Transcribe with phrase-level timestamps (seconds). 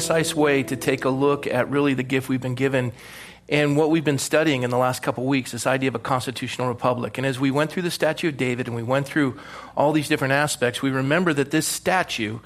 [0.00, 2.90] concise way to take a look at really the gift we've been given
[3.50, 5.98] and what we've been studying in the last couple of weeks this idea of a
[5.98, 7.18] constitutional republic.
[7.18, 9.38] And as we went through the statue of David and we went through
[9.76, 12.38] all these different aspects, we remember that this statue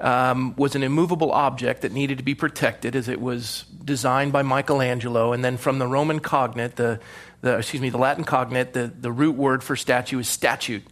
[0.00, 4.40] um, was an immovable object that needed to be protected as it was designed by
[4.40, 5.34] Michelangelo.
[5.34, 6.98] And then from the Roman cognate, the,
[7.42, 10.84] the excuse me, the Latin cognate, the, the root word for statue is statute.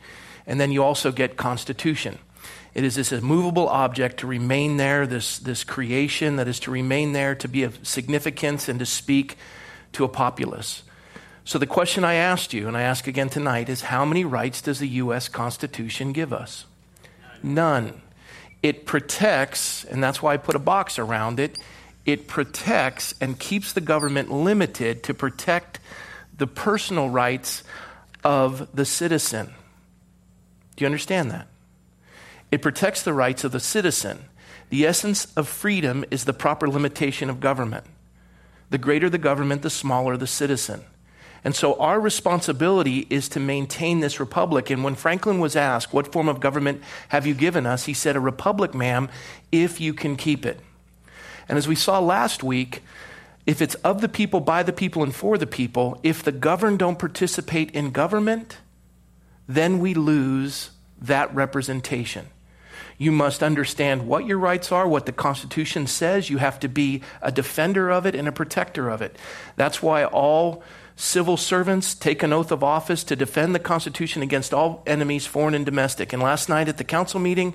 [0.46, 2.18] And then you also get constitution.
[2.75, 7.12] It is this immovable object to remain there, this, this creation that is to remain
[7.12, 9.39] there, to be of significance and to speak
[9.92, 10.83] to a populace.
[11.45, 14.61] So the question I asked you, and I ask again tonight, is how many rights
[14.61, 15.28] does the U.S.
[15.28, 16.64] Constitution give us?
[17.42, 18.00] None.
[18.62, 21.58] It protects, and that's why I put a box around it,
[22.06, 25.80] it protects and keeps the government limited to protect
[26.36, 27.62] the personal rights
[28.25, 29.55] of the citizen.
[30.77, 31.47] Do you understand that?
[32.55, 34.27] It protects the rights of the citizen.
[34.70, 37.84] The essence of freedom is the proper limitation of government.
[38.70, 40.84] The greater the government, the smaller the citizen.
[41.42, 44.70] And so our responsibility is to maintain this republic.
[44.70, 47.86] And when Franklin was asked, What form of government have you given us?
[47.86, 49.08] he said, A republic, ma'am,
[49.50, 50.61] if you can keep it.
[51.48, 52.84] And as we saw last week,
[53.46, 56.78] if it's of the people, by the people, and for the people, if the governed
[56.78, 58.58] don't participate in government,
[59.48, 60.70] then we lose
[61.01, 62.28] that representation.
[62.96, 66.30] You must understand what your rights are, what the Constitution says.
[66.30, 69.16] You have to be a defender of it and a protector of it.
[69.56, 70.62] That's why all
[70.96, 75.54] civil servants take an oath of office to defend the Constitution against all enemies, foreign
[75.54, 76.12] and domestic.
[76.12, 77.54] And last night at the council meeting,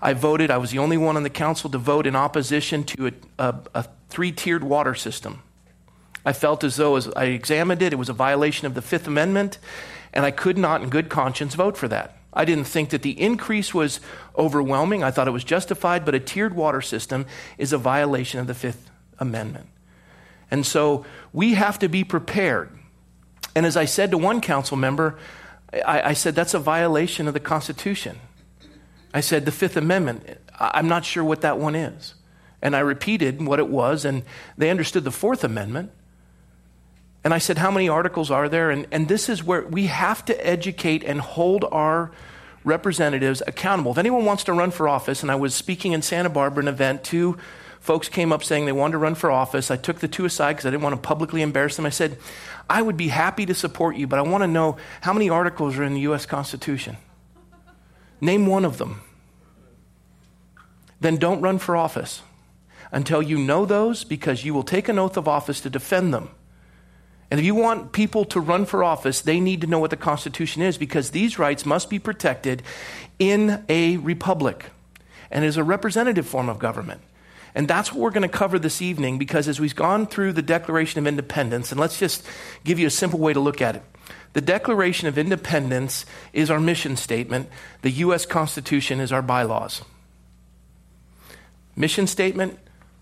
[0.00, 3.06] I voted, I was the only one on the council to vote in opposition to
[3.06, 5.42] a, a, a three tiered water system.
[6.24, 9.06] I felt as though, as I examined it, it was a violation of the Fifth
[9.06, 9.58] Amendment,
[10.12, 12.16] and I could not, in good conscience, vote for that.
[12.32, 14.00] I didn't think that the increase was
[14.36, 15.04] overwhelming.
[15.04, 17.26] I thought it was justified, but a tiered water system
[17.58, 19.66] is a violation of the Fifth Amendment.
[20.50, 22.70] And so we have to be prepared.
[23.54, 25.18] And as I said to one council member,
[25.72, 28.18] I, I said, that's a violation of the Constitution.
[29.14, 32.14] I said, the Fifth Amendment, I'm not sure what that one is.
[32.62, 34.22] And I repeated what it was, and
[34.56, 35.90] they understood the Fourth Amendment.
[37.24, 38.70] And I said, How many articles are there?
[38.70, 42.10] And, and this is where we have to educate and hold our
[42.64, 43.92] representatives accountable.
[43.92, 46.68] If anyone wants to run for office, and I was speaking in Santa Barbara, an
[46.68, 47.38] event, two
[47.80, 49.70] folks came up saying they wanted to run for office.
[49.70, 51.86] I took the two aside because I didn't want to publicly embarrass them.
[51.86, 52.18] I said,
[52.70, 55.76] I would be happy to support you, but I want to know how many articles
[55.76, 56.24] are in the U.S.
[56.24, 56.96] Constitution.
[58.20, 59.00] Name one of them.
[61.00, 62.22] Then don't run for office
[62.92, 66.30] until you know those because you will take an oath of office to defend them.
[67.32, 69.96] And if you want people to run for office, they need to know what the
[69.96, 72.62] Constitution is because these rights must be protected
[73.18, 74.66] in a republic
[75.30, 77.00] and is a representative form of government.
[77.54, 80.42] And that's what we're going to cover this evening because as we've gone through the
[80.42, 82.22] Declaration of Independence, and let's just
[82.64, 83.82] give you a simple way to look at it.
[84.34, 86.04] The Declaration of Independence
[86.34, 87.48] is our mission statement,
[87.80, 88.26] the U.S.
[88.26, 89.80] Constitution is our bylaws.
[91.76, 92.58] Mission statement,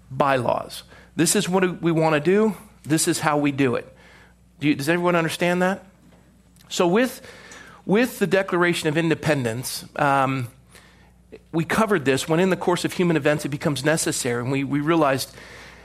[0.08, 0.84] bylaws.
[1.16, 2.54] This is what we want to do,
[2.84, 3.92] this is how we do it.
[4.60, 5.82] Do you, does everyone understand that?
[6.68, 7.26] So, with,
[7.86, 10.48] with the Declaration of Independence, um,
[11.50, 14.62] we covered this when in the course of human events it becomes necessary, and we,
[14.62, 15.34] we realized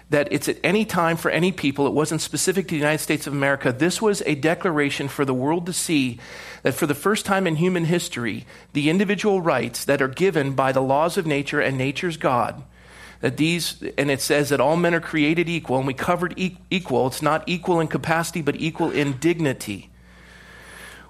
[0.09, 1.87] that it's at any time for any people.
[1.87, 3.71] It wasn't specific to the United States of America.
[3.71, 6.19] This was a declaration for the world to see
[6.61, 10.71] that for the first time in human history, the individual rights that are given by
[10.73, 12.61] the laws of nature and nature's God
[13.25, 16.59] that these, and it says that all men are created equal, and we covered e-
[16.69, 17.07] equal.
[17.07, 19.89] It's not equal in capacity, but equal in dignity.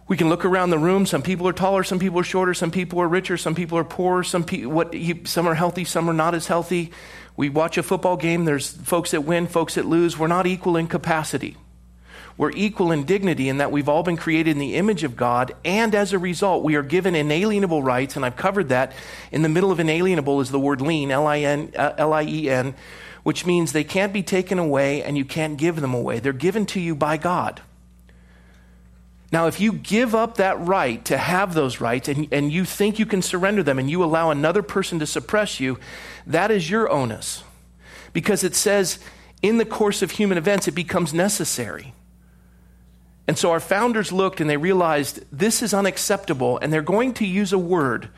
[0.08, 1.06] We can look around the room.
[1.06, 3.84] Some people are taller, some people are shorter, some people are richer, some people are
[3.84, 4.96] poorer, some, pe- what,
[5.26, 6.94] some are healthy, some are not as healthy.
[7.36, 10.18] We watch a football game, there's folks that win, folks that lose.
[10.18, 11.58] We're not equal in capacity.
[12.38, 15.56] We're equal in dignity in that we've all been created in the image of God,
[15.64, 18.92] and as a result, we are given inalienable rights, and I've covered that.
[19.32, 22.50] In the middle of inalienable is the word lien, L I N, uh, E
[23.24, 26.20] which means they can't be taken away and you can't give them away.
[26.20, 27.60] They're given to you by God.
[29.32, 33.00] Now, if you give up that right to have those rights and, and you think
[33.00, 35.80] you can surrender them and you allow another person to suppress you,
[36.28, 37.44] that is your onus.
[38.14, 39.00] Because it says
[39.42, 41.96] in the course of human events, it becomes necessary.
[43.28, 47.26] And so our founders looked and they realized this is unacceptable, and they're going to
[47.26, 48.10] use a word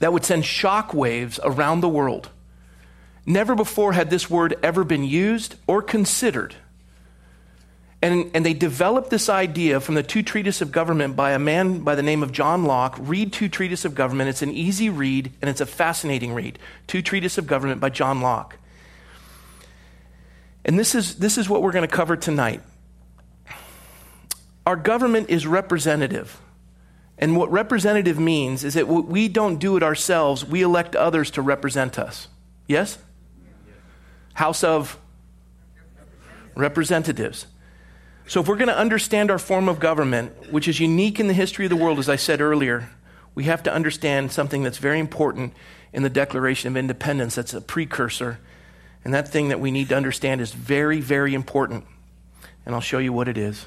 [0.00, 2.28] that would send shock waves around the world.
[3.26, 6.54] Never before had this word ever been used or considered.
[8.02, 11.78] And, and they developed this idea from the Two Treatises of Government by a man
[11.78, 12.96] by the name of John Locke.
[13.00, 14.28] Read Two Treatises of Government.
[14.28, 16.58] It's an easy read and it's a fascinating read.
[16.86, 18.58] Two Treatises of Government by John Locke.
[20.66, 22.60] And this is, this is what we're going to cover tonight.
[24.66, 26.40] Our government is representative.
[27.18, 31.42] And what representative means is that we don't do it ourselves, we elect others to
[31.42, 32.28] represent us.
[32.66, 32.98] Yes?
[34.34, 34.98] House of
[36.56, 37.46] Representatives.
[38.26, 41.34] So, if we're going to understand our form of government, which is unique in the
[41.34, 42.88] history of the world, as I said earlier,
[43.34, 45.52] we have to understand something that's very important
[45.92, 48.38] in the Declaration of Independence that's a precursor.
[49.04, 51.84] And that thing that we need to understand is very, very important.
[52.64, 53.66] And I'll show you what it is.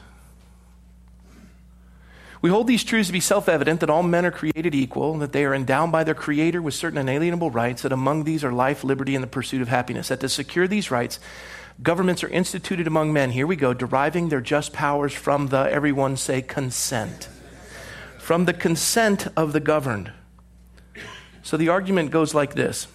[2.48, 5.22] We hold these truths to be self evident that all men are created equal, and
[5.22, 8.54] that they are endowed by their Creator with certain inalienable rights, that among these are
[8.54, 11.20] life, liberty, and the pursuit of happiness, that to secure these rights,
[11.84, 16.16] Governments are instituted among men, here we go, deriving their just powers from the, everyone
[16.16, 17.28] say, consent.
[18.18, 20.14] From the consent of the governed.
[21.44, 22.88] So the argument goes like this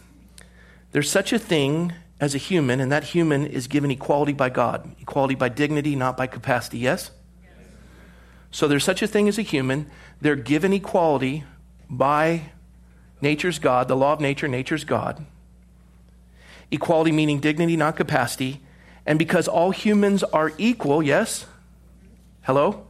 [0.93, 4.97] There's such a thing as a human, and that human is given equality by God,
[4.99, 6.79] equality by dignity, not by capacity.
[6.79, 7.11] Yes?
[8.53, 9.91] So there's such a thing as a human.
[10.21, 11.43] They're given equality
[11.91, 12.53] by
[13.21, 15.25] nature's God, the law of nature, nature's God.
[16.71, 18.61] Equality meaning dignity, not capacity.
[19.07, 21.47] And because all humans are equal, yes?
[22.43, 22.87] Hello?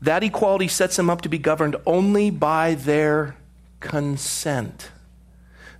[0.00, 3.36] That equality sets them up to be governed only by their
[3.80, 4.90] consent.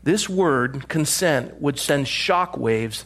[0.03, 3.05] This word, consent, would send shock waves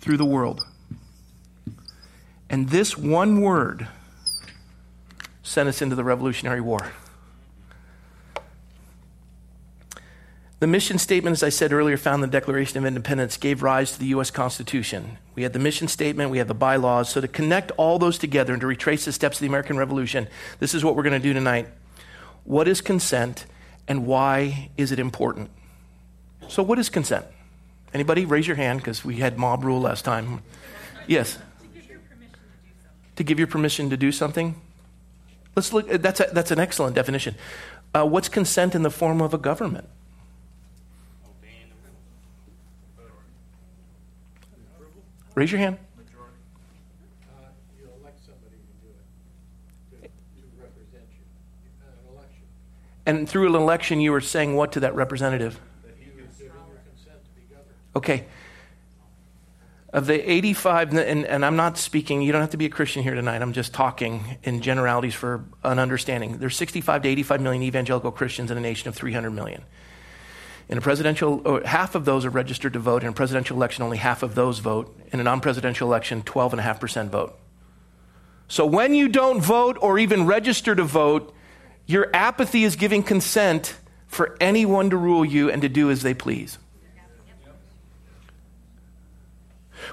[0.00, 0.66] through the world.
[2.48, 3.88] And this one word
[5.42, 6.92] sent us into the Revolutionary War.
[10.58, 13.92] The mission statement, as I said earlier, found in the Declaration of Independence, gave rise
[13.92, 14.30] to the U.S.
[14.30, 15.18] Constitution.
[15.34, 17.10] We had the mission statement, we had the bylaws.
[17.10, 20.28] So, to connect all those together and to retrace the steps of the American Revolution,
[20.58, 21.68] this is what we're going to do tonight.
[22.44, 23.44] What is consent
[23.86, 25.50] and why is it important?
[26.48, 27.26] So, what is consent?
[27.92, 28.24] Anybody?
[28.24, 30.42] Raise your hand because we had mob rule last time.
[31.06, 31.38] Yes.
[33.16, 34.60] To give your permission to do something?
[35.54, 35.88] Let's look.
[35.88, 37.34] That's, a, that's an excellent definition.
[37.94, 39.88] Uh, what's consent in the form of a government?
[45.34, 45.76] Raise your hand.
[45.78, 47.48] Uh,
[47.78, 48.88] you elect somebody to do
[50.02, 51.24] it, to, to represent you.
[51.86, 52.42] An election.
[53.04, 55.60] And through an election, you were saying what to that representative?
[55.84, 57.76] That you your consent to be governed.
[57.96, 58.24] Okay.
[59.92, 63.02] Of the 85, and, and I'm not speaking, you don't have to be a Christian
[63.02, 63.40] here tonight.
[63.40, 66.38] I'm just talking in generalities for an understanding.
[66.38, 69.62] There's 65 to 85 million evangelical Christians in a nation of 300 million.
[70.68, 73.04] In a presidential, uh, half of those are registered to vote.
[73.04, 74.98] In a presidential election, only half of those vote.
[75.12, 77.38] In a non presidential election, 12.5% vote.
[78.48, 81.32] So when you don't vote or even register to vote,
[81.86, 83.76] your apathy is giving consent
[84.08, 86.58] for anyone to rule you and to do as they please.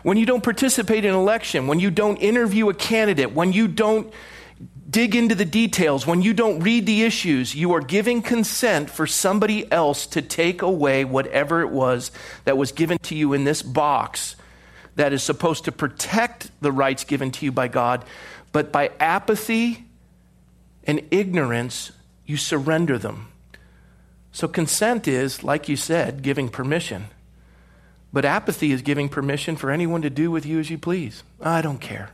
[0.02, 3.68] When you don't participate in an election, when you don't interview a candidate, when you
[3.68, 4.12] don't
[4.90, 9.08] dig into the details, when you don't read the issues, you are giving consent for
[9.08, 12.12] somebody else to take away whatever it was
[12.46, 14.36] that was given to you in this box
[14.96, 18.06] that is supposed to protect the rights given to you by God.
[18.52, 19.86] But by apathy
[20.84, 21.92] and ignorance,
[22.26, 23.30] you surrender them.
[24.32, 27.06] So consent is, like you said, giving permission.
[28.14, 31.24] But apathy is giving permission for anyone to do with you as you please.
[31.42, 32.12] I don't care.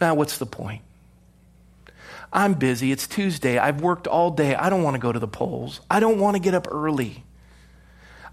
[0.00, 0.82] Now, what's the point?
[2.30, 2.92] I'm busy.
[2.92, 3.58] It's Tuesday.
[3.58, 4.54] I've worked all day.
[4.54, 5.80] I don't want to go to the polls.
[5.90, 7.24] I don't want to get up early.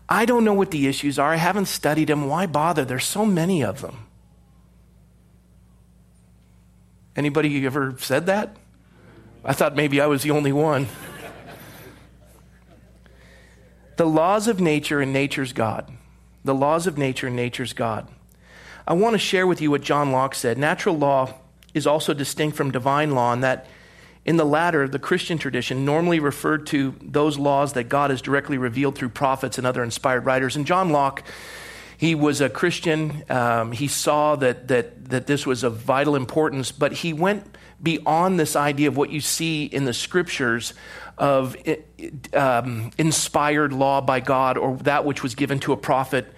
[0.10, 1.32] I don't know what the issues are.
[1.32, 2.28] I haven't studied them.
[2.28, 2.84] Why bother?
[2.84, 4.08] There's so many of them.
[7.16, 8.58] Anybody ever said that?
[9.46, 10.88] I thought maybe I was the only one.
[13.98, 15.92] The laws of nature and nature's God.
[16.44, 18.08] The laws of nature and nature's God.
[18.88, 20.58] I want to share with you what John Locke said.
[20.58, 21.34] Natural law
[21.74, 23.68] is also distinct from divine law in that
[24.24, 28.58] in the latter, the Christian tradition normally referred to those laws that God has directly
[28.58, 30.56] revealed through prophets and other inspired writers.
[30.56, 31.24] And John Locke,
[31.98, 33.24] he was a Christian.
[33.30, 38.40] Um, he saw that, that, that this was of vital importance, but he went beyond
[38.40, 40.76] this idea of what you see in the scriptures
[41.18, 41.56] of
[42.34, 46.34] um, inspired law by God or that which was given to a prophet.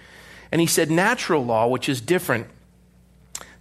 [0.51, 2.47] And he said natural law, which is different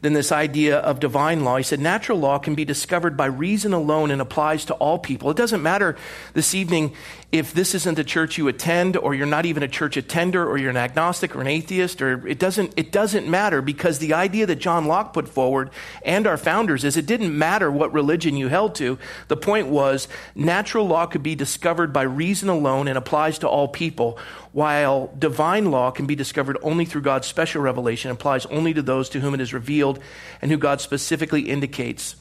[0.02, 1.56] than this idea of divine law.
[1.56, 5.30] He said natural law can be discovered by reason alone and applies to all people.
[5.30, 5.96] It doesn't matter
[6.34, 6.94] this evening
[7.32, 10.58] if this isn't the church you attend or you're not even a church attender or
[10.58, 14.44] you're an agnostic or an atheist or it doesn't it doesn't matter because the idea
[14.44, 15.70] that John Locke put forward
[16.02, 18.98] and our founders is it didn't matter what religion you held to.
[19.28, 23.66] The point was natural law could be discovered by reason alone and applies to all
[23.66, 24.18] people
[24.52, 28.82] while divine law can be discovered only through God's special revelation, and applies only to
[28.82, 29.98] those to whom it is revealed
[30.42, 32.16] and who God specifically indicates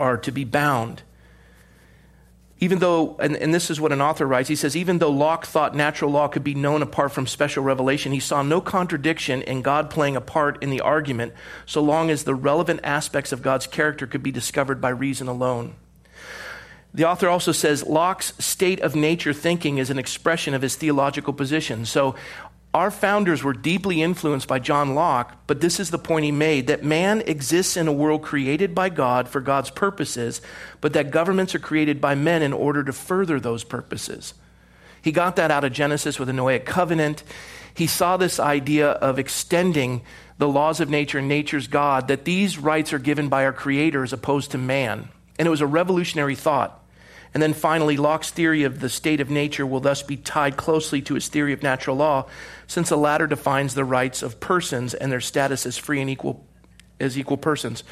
[0.00, 1.02] are to be bound.
[2.62, 5.46] Even though, and, and, this is what an author writes, he says, even though Locke
[5.46, 9.62] thought natural law could be known apart from special revelation, he saw no contradiction in
[9.62, 11.32] God playing a part in the argument
[11.64, 15.74] so long as the relevant aspects of God's character could be discovered by reason alone.
[16.92, 21.32] The author also says Locke's state of nature thinking is an expression of his theological
[21.32, 21.86] position.
[21.86, 22.14] So
[22.72, 26.68] our founders were deeply influenced by John Locke, but this is the point he made
[26.68, 30.40] that man exists in a world created by God for God's purposes,
[30.80, 34.34] but that governments are created by men in order to further those purposes.
[35.02, 37.24] He got that out of Genesis with the Noahic covenant.
[37.74, 40.02] He saw this idea of extending
[40.38, 44.04] the laws of nature and nature's God, that these rights are given by our Creator
[44.04, 45.08] as opposed to man.
[45.38, 46.79] And it was a revolutionary thought.
[47.32, 51.00] And then finally, Locke's theory of the state of nature will thus be tied closely
[51.02, 52.26] to his theory of natural law,
[52.66, 56.44] since the latter defines the rights of persons and their status as free and equal
[56.98, 57.84] as equal persons.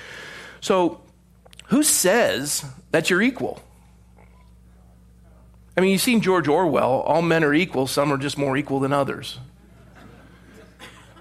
[0.61, 1.00] So,
[1.66, 3.62] who says that you're equal?
[5.76, 8.80] I mean, you've seen George Orwell, all men are equal, some are just more equal
[8.80, 9.38] than others.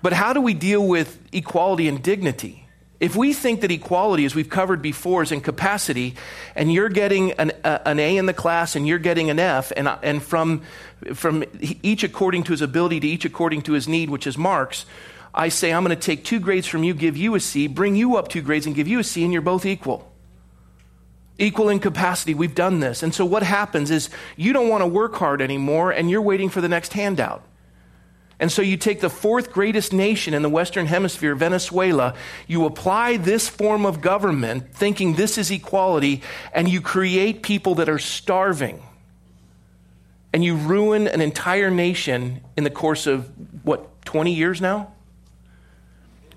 [0.01, 2.66] But how do we deal with equality and dignity?
[2.99, 6.15] If we think that equality, as we've covered before, is in capacity,
[6.55, 9.87] and you're getting an, an A in the class and you're getting an F, and,
[10.01, 10.63] and from,
[11.13, 14.87] from each according to his ability to each according to his need, which is Marx,
[15.31, 17.95] I say, I'm going to take two grades from you, give you a C, bring
[17.95, 20.11] you up two grades, and give you a C, and you're both equal.
[21.37, 22.33] Equal in capacity.
[22.33, 23.03] We've done this.
[23.03, 26.49] And so what happens is you don't want to work hard anymore, and you're waiting
[26.49, 27.43] for the next handout.
[28.39, 32.13] And so you take the fourth greatest nation in the Western Hemisphere, Venezuela,
[32.45, 36.21] you apply this form of government, thinking this is equality,
[36.53, 38.83] and you create people that are starving.
[40.33, 43.31] And you ruin an entire nation in the course of,
[43.63, 44.93] what, 20 years now?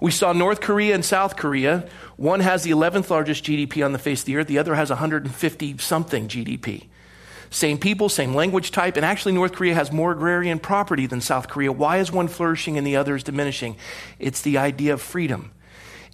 [0.01, 1.87] We saw North Korea and South Korea.
[2.17, 4.89] One has the 11th largest GDP on the face of the earth, the other has
[4.89, 6.87] 150 something GDP.
[7.51, 11.49] Same people, same language type, and actually, North Korea has more agrarian property than South
[11.49, 11.73] Korea.
[11.73, 13.77] Why is one flourishing and the other is diminishing?
[14.21, 15.51] It's the idea of freedom.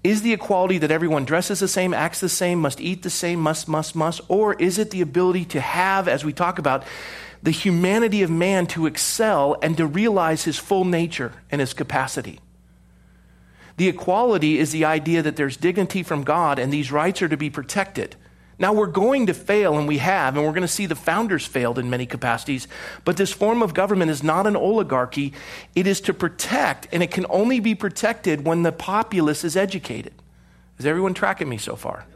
[0.03, 3.41] Is the equality that everyone dresses the same, acts the same, must eat the same,
[3.41, 4.21] must, must, must?
[4.29, 6.85] Or is it the ability to have, as we talk about,
[7.43, 12.41] the humanity of man to excel and to realize his full nature and his capacity?
[13.77, 17.37] The equality is the idea that there's dignity from God and these rights are to
[17.37, 18.17] be protected.
[18.59, 21.45] Now, we're going to fail, and we have, and we're going to see the founders
[21.45, 22.67] failed in many capacities.
[23.05, 25.35] But this form of government is not an oligarchy.
[25.75, 30.15] It is to protect, and it can only be protected when the populace is educated.
[30.79, 32.07] Is everyone tracking me so far?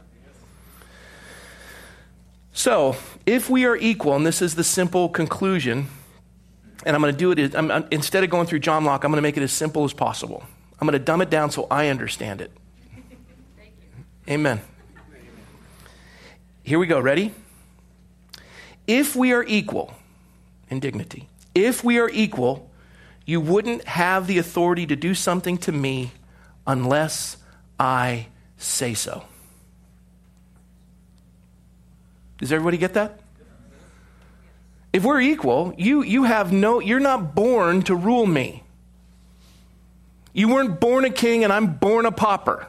[2.53, 2.95] So,
[3.27, 5.87] if we are equal, and this is the simple conclusion,
[6.85, 9.11] and I'm going to do it, I'm, I'm, instead of going through John Locke, I'm
[9.11, 10.43] going to make it as simple as possible.
[10.79, 12.51] I'm going to dumb it down so I understand it.
[14.29, 14.61] Amen.
[16.63, 16.99] Here we go.
[16.99, 17.33] Ready?
[18.87, 19.93] If we are equal
[20.69, 22.69] in dignity, if we are equal,
[23.25, 26.11] you wouldn't have the authority to do something to me
[26.65, 27.37] unless
[27.79, 28.27] I
[28.57, 29.23] say so.
[32.37, 33.19] Does everybody get that?
[34.93, 38.63] If we're equal, you, you have no, you're not born to rule me.
[40.33, 42.67] You weren't born a king and I'm born a pauper.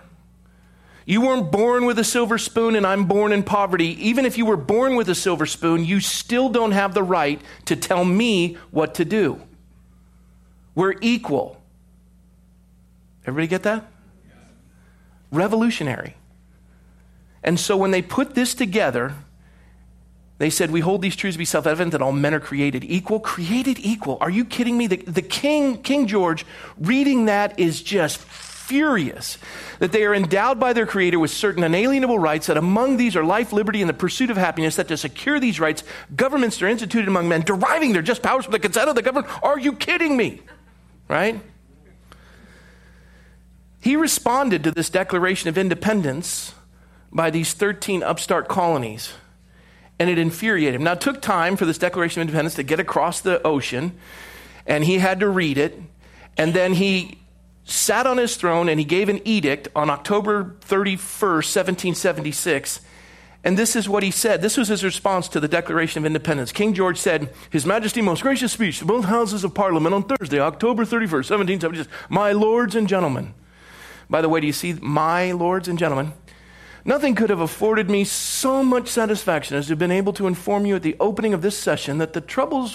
[1.04, 3.96] You weren't born with a silver spoon and I'm born in poverty.
[4.06, 7.40] Even if you were born with a silver spoon, you still don't have the right
[7.66, 9.40] to tell me what to do.
[10.74, 11.60] We're equal.
[13.26, 13.90] Everybody get that?
[15.30, 16.14] Revolutionary.
[17.42, 19.14] And so when they put this together,
[20.38, 22.84] they said, We hold these truths to be self evident that all men are created
[22.84, 23.20] equal.
[23.20, 24.18] Created equal.
[24.20, 24.86] Are you kidding me?
[24.86, 26.44] The, the king, King George,
[26.78, 28.20] reading that is just
[28.72, 29.36] furious
[29.80, 33.22] that they are endowed by their Creator with certain unalienable rights, that among these are
[33.22, 35.84] life, liberty, and the pursuit of happiness, that to secure these rights,
[36.16, 39.30] governments are instituted among men, deriving their just powers from the consent of the government.
[39.42, 40.40] Are you kidding me?
[41.06, 41.38] Right?
[43.78, 46.54] He responded to this Declaration of Independence
[47.12, 49.12] by these 13 upstart colonies,
[49.98, 50.84] and it infuriated him.
[50.84, 53.92] Now, it took time for this Declaration of Independence to get across the ocean,
[54.66, 55.78] and he had to read it,
[56.38, 57.18] and then he
[57.64, 62.80] sat on his throne and he gave an edict on October 31st, 1776.
[63.44, 64.40] And this is what he said.
[64.40, 66.52] This was his response to the Declaration of Independence.
[66.52, 70.38] King George said, His Majesty most gracious speech to both houses of Parliament on Thursday,
[70.38, 71.90] October 31st, 1776.
[72.08, 73.34] My lords and gentlemen.
[74.08, 76.12] By the way, do you see my lords and gentlemen?
[76.84, 80.66] Nothing could have afforded me so much satisfaction as to have been able to inform
[80.66, 82.74] you at the opening of this session that the troubles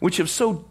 [0.00, 0.68] which have so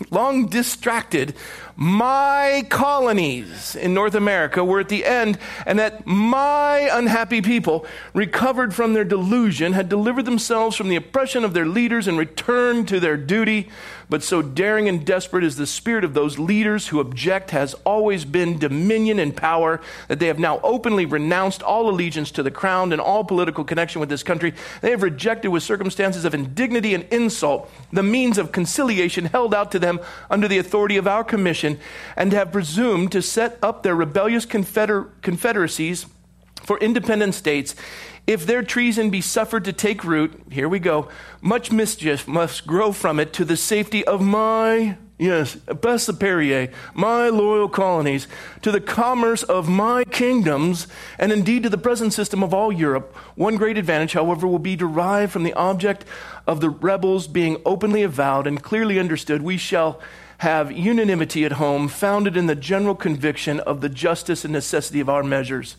[0.10, 1.34] long distracted
[1.82, 8.74] my colonies in North America were at the end, and that my unhappy people, recovered
[8.74, 13.00] from their delusion, had delivered themselves from the oppression of their leaders and returned to
[13.00, 13.70] their duty.
[14.10, 18.24] But so daring and desperate is the spirit of those leaders who object has always
[18.24, 22.92] been dominion and power, that they have now openly renounced all allegiance to the crown
[22.92, 24.52] and all political connection with this country.
[24.80, 29.70] They have rejected with circumstances of indignity and insult the means of conciliation held out
[29.72, 31.78] to them under the authority of our commission,
[32.16, 36.06] and have presumed to set up their rebellious confeder- confederacies
[36.70, 37.74] for independent states
[38.28, 41.08] if their treason be suffered to take root, here we go,
[41.40, 47.28] much mischief must grow from it to the safety of my, yes, Bessa Perrier, my
[47.28, 48.28] loyal colonies,
[48.62, 50.86] to the commerce of my kingdoms,
[51.18, 53.16] and indeed to the present system of all Europe.
[53.34, 56.04] One great advantage, however, will be derived from the object
[56.46, 59.42] of the rebels being openly avowed and clearly understood.
[59.42, 60.00] We shall
[60.38, 65.08] have unanimity at home, founded in the general conviction of the justice and necessity of
[65.08, 65.74] our measures.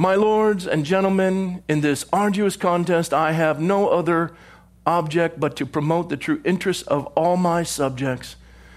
[0.00, 4.30] My lords and gentlemen, in this arduous contest, I have no other
[4.86, 8.36] object but to promote the true interests of all my subjects.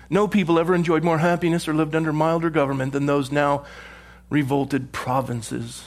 [0.10, 3.66] No people ever enjoyed more happiness or lived under milder government than those now
[4.32, 5.84] revolted provinces.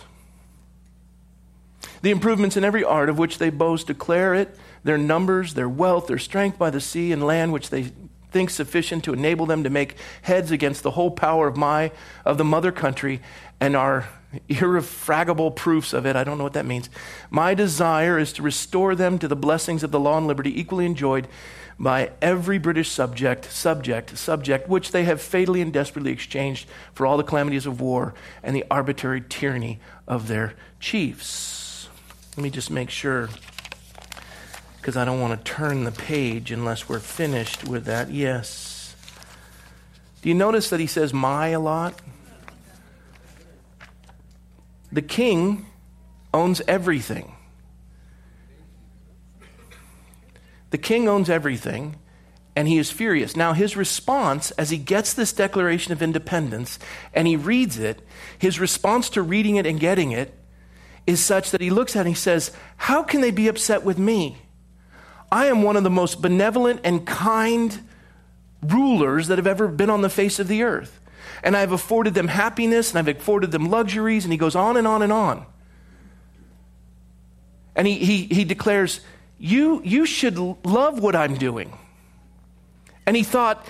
[2.03, 6.07] The improvements in every art of which they boast declare it, their numbers, their wealth,
[6.07, 7.91] their strength by the sea and land, which they
[8.31, 11.91] think sufficient to enable them to make heads against the whole power of my
[12.25, 13.21] of the mother country
[13.61, 14.09] and are
[14.49, 16.17] irrefragable proofs of it.
[16.17, 16.91] I don't know what that means.
[17.31, 20.87] My desire is to restore them to the blessings of the law and liberty equally
[20.87, 21.29] enjoyed
[21.79, 27.17] by every British subject, subject, subject, which they have fatally and desperately exchanged for all
[27.17, 31.89] the calamities of war and the arbitrary tyranny of their chiefs.
[32.37, 33.29] Let me just make sure,
[34.77, 38.11] because I don't want to turn the page unless we're finished with that.
[38.11, 38.95] Yes.
[40.23, 42.01] Do you notice that he says my a lot?
[44.95, 45.67] The king
[46.33, 47.35] owns everything.
[50.71, 51.97] The king owns everything,
[52.55, 53.35] and he is furious.
[53.35, 56.79] Now, his response, as he gets this Declaration of Independence
[57.13, 58.03] and he reads it,
[58.39, 60.33] his response to reading it and getting it
[61.09, 63.83] is such that he looks at it and he says, How can they be upset
[63.83, 64.39] with me?
[65.33, 67.81] I am one of the most benevolent and kind
[68.63, 71.01] rulers that have ever been on the face of the earth
[71.45, 74.87] and I've afforded them happiness and I've afforded them luxuries, and he goes on and
[74.89, 75.47] on and on.
[77.77, 79.01] And he, he, he declares,
[79.39, 81.77] you, you should love what I'm doing.
[83.07, 83.67] And he thought,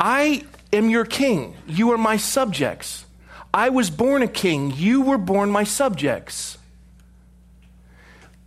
[0.00, 1.54] I am your king.
[1.66, 3.04] You are my subjects.
[3.52, 4.72] I was born a king.
[4.74, 6.56] You were born my subjects.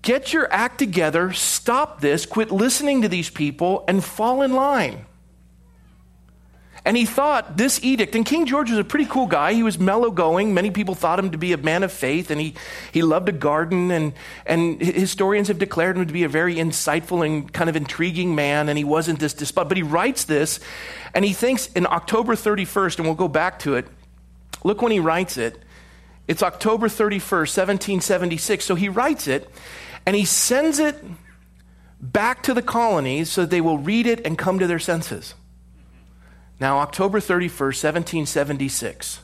[0.01, 5.05] Get your act together, stop this, quit listening to these people, and fall in line.
[6.85, 9.53] And he thought this edict, and King George was a pretty cool guy.
[9.53, 10.53] He was mellow going.
[10.53, 12.53] Many people thought him to be a man of faith, and he,
[12.91, 13.89] he loved a garden.
[13.89, 14.13] And,
[14.45, 18.69] and historians have declared him to be a very insightful and kind of intriguing man,
[18.69, 19.67] and he wasn't this despot.
[19.67, 20.59] But he writes this,
[21.15, 23.87] and he thinks in October 31st, and we'll go back to it.
[24.63, 25.57] Look when he writes it.
[26.27, 28.63] It's October 31st, 1776.
[28.63, 29.49] So he writes it,
[30.05, 31.03] and he sends it
[31.99, 35.33] back to the colonies so that they will read it and come to their senses.
[36.59, 39.19] Now, October 31st, 1776.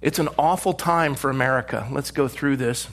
[0.00, 1.88] It's an awful time for America.
[1.90, 2.88] Let's go through this.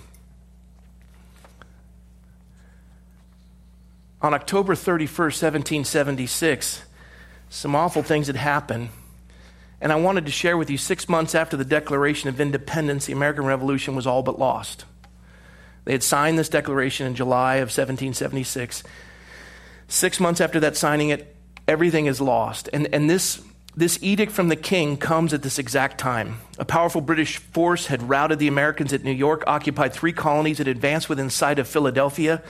[4.21, 6.82] On October 31st, 1776,
[7.50, 8.89] some awful things had happened.
[9.80, 13.13] And I wanted to share with you six months after the Declaration of Independence, the
[13.13, 14.86] American Revolution was all but lost.
[15.86, 18.84] They had signed this declaration in July of 1776.
[19.88, 21.37] Six months after that signing it,
[21.67, 22.69] everything is lost.
[22.71, 23.41] And, and this,
[23.75, 26.39] this edict from the king comes at this exact time.
[26.58, 30.67] A powerful British force had routed the Americans at New York, occupied three colonies, and
[30.67, 32.41] advanced within sight of Philadelphia.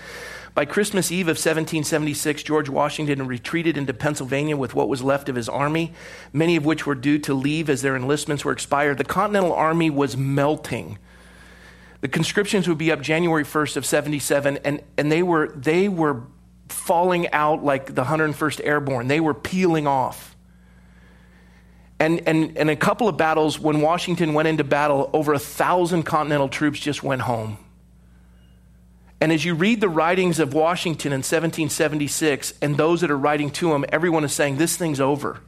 [0.53, 5.35] By Christmas Eve of 1776, George Washington retreated into Pennsylvania with what was left of
[5.35, 5.93] his army,
[6.33, 8.97] many of which were due to leave as their enlistments were expired.
[8.97, 10.97] The Continental Army was melting.
[12.01, 16.23] The conscriptions would be up January 1st of 77, and, and they, were, they were
[16.69, 19.07] falling out like the 101st Airborne.
[19.07, 20.35] They were peeling off.
[21.99, 26.03] And, and, and a couple of battles, when Washington went into battle, over a thousand
[26.03, 27.57] Continental troops just went home.
[29.19, 33.49] And as you read the writings of Washington in 1776 and those that are writing
[33.51, 35.39] to him, everyone is saying, This thing's over.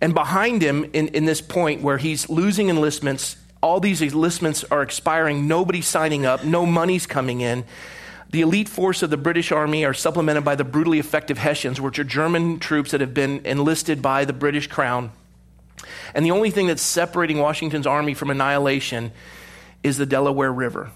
[0.00, 4.82] And behind him, in, in this point where he's losing enlistments, all these enlistments are
[4.82, 7.64] expiring, nobody's signing up, no money's coming in.
[8.34, 11.98] The elite force of the British Army are supplemented by the brutally effective Hessians, which
[11.98, 15.12] are German troops that have been enlisted by the British crown.
[16.14, 19.12] And the only thing that's separating Washington's army from annihilation
[19.82, 20.90] is the Delaware River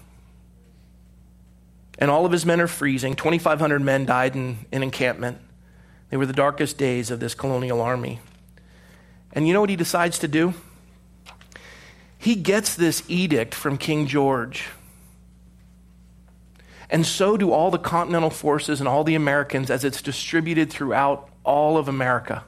[1.99, 3.15] and all of his men are freezing.
[3.15, 5.37] 2,500 men died in encampment.
[6.09, 8.21] They were the darkest days of this colonial army.
[9.33, 10.53] And you know what he decides to do?
[12.17, 14.69] He gets this edict from King George.
[16.89, 21.29] And so do all the continental forces and all the Americans as it's distributed throughout
[21.43, 22.43] all of America.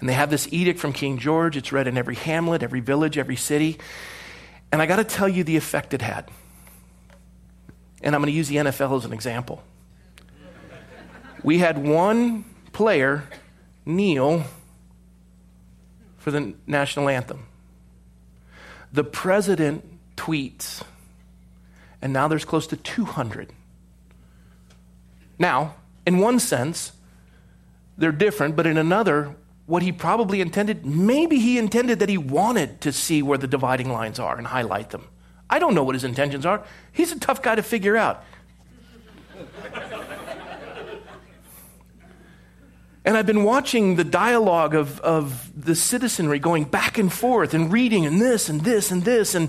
[0.00, 1.56] And they have this edict from King George.
[1.56, 3.78] It's read in every hamlet, every village, every city.
[4.72, 6.30] And I got to tell you the effect it had.
[8.02, 9.62] And I'm going to use the NFL as an example.
[11.42, 13.24] We had one player
[13.84, 14.44] kneel
[16.18, 17.46] for the national anthem.
[18.92, 19.84] The president
[20.16, 20.82] tweets,
[22.00, 23.52] and now there's close to 200.
[25.38, 25.74] Now,
[26.06, 26.92] in one sense,
[27.96, 29.34] they're different, but in another,
[29.66, 33.90] what he probably intended, maybe he intended that he wanted to see where the dividing
[33.90, 35.06] lines are and highlight them.
[35.50, 36.62] I don't know what his intentions are.
[36.92, 38.24] He's a tough guy to figure out.
[43.04, 47.72] And I've been watching the dialogue of, of the citizenry going back and forth and
[47.72, 49.48] reading and this and this and this and,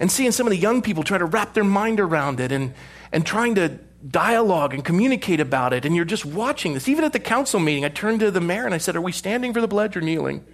[0.00, 2.72] and seeing some of the young people try to wrap their mind around it and,
[3.12, 5.84] and trying to dialogue and communicate about it.
[5.84, 6.88] And you're just watching this.
[6.88, 9.12] Even at the council meeting, I turned to the mayor and I said, Are we
[9.12, 10.44] standing for the pledge or kneeling?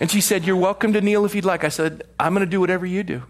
[0.00, 1.62] And she said, You're welcome to kneel if you'd like.
[1.62, 3.22] I said, I'm going to do whatever you do.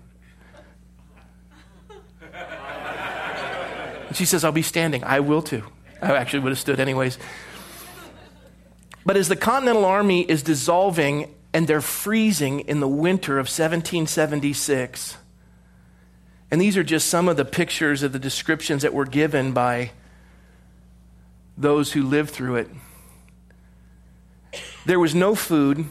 [4.07, 5.03] And she says, I'll be standing.
[5.03, 5.65] I will too.
[6.01, 7.19] I actually would have stood anyways.
[9.05, 15.17] But as the Continental Army is dissolving and they're freezing in the winter of 1776,
[16.51, 19.93] and these are just some of the pictures of the descriptions that were given by
[21.57, 22.69] those who lived through it.
[24.85, 25.85] There was no food,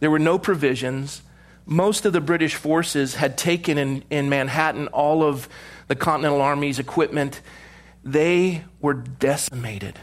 [0.00, 1.22] there were no provisions.
[1.64, 5.48] Most of the British forces had taken in, in Manhattan all of
[5.88, 7.40] the Continental Army's equipment.
[8.04, 9.98] They were decimated.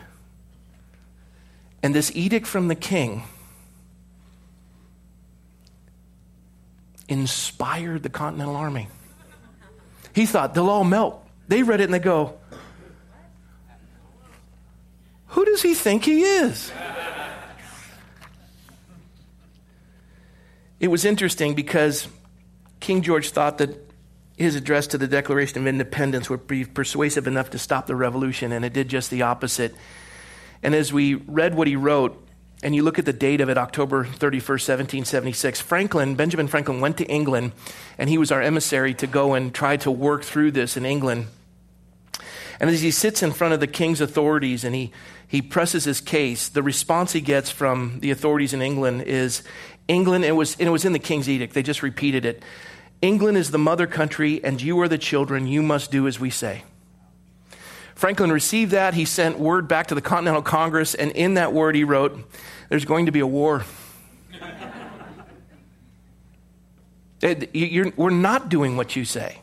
[1.81, 3.23] And this edict from the king
[7.07, 8.87] inspired the Continental Army.
[10.13, 11.25] He thought they'll all melt.
[11.47, 12.37] They read it and they go,
[15.27, 16.71] Who does he think he is?
[20.79, 22.07] It was interesting because
[22.79, 23.89] King George thought that
[24.35, 28.51] his address to the Declaration of Independence would be persuasive enough to stop the revolution,
[28.51, 29.73] and it did just the opposite.
[30.61, 32.22] And as we read what he wrote,
[32.63, 34.67] and you look at the date of it, October 31st,
[35.03, 37.51] 1776, Franklin, Benjamin Franklin, went to England,
[37.97, 41.27] and he was our emissary to go and try to work through this in England.
[42.59, 44.91] And as he sits in front of the king's authorities and he,
[45.27, 49.43] he presses his case, the response he gets from the authorities in England is
[49.89, 52.41] England, it was, and it was in the King's Edict, they just repeated it.
[53.01, 55.45] England is the mother country, and you are the children.
[55.45, 56.63] You must do as we say.
[57.95, 58.93] Franklin received that.
[58.93, 62.17] He sent word back to the Continental Congress, and in that word, he wrote,
[62.69, 63.65] There's going to be a war.
[67.95, 69.39] we're not doing what you say.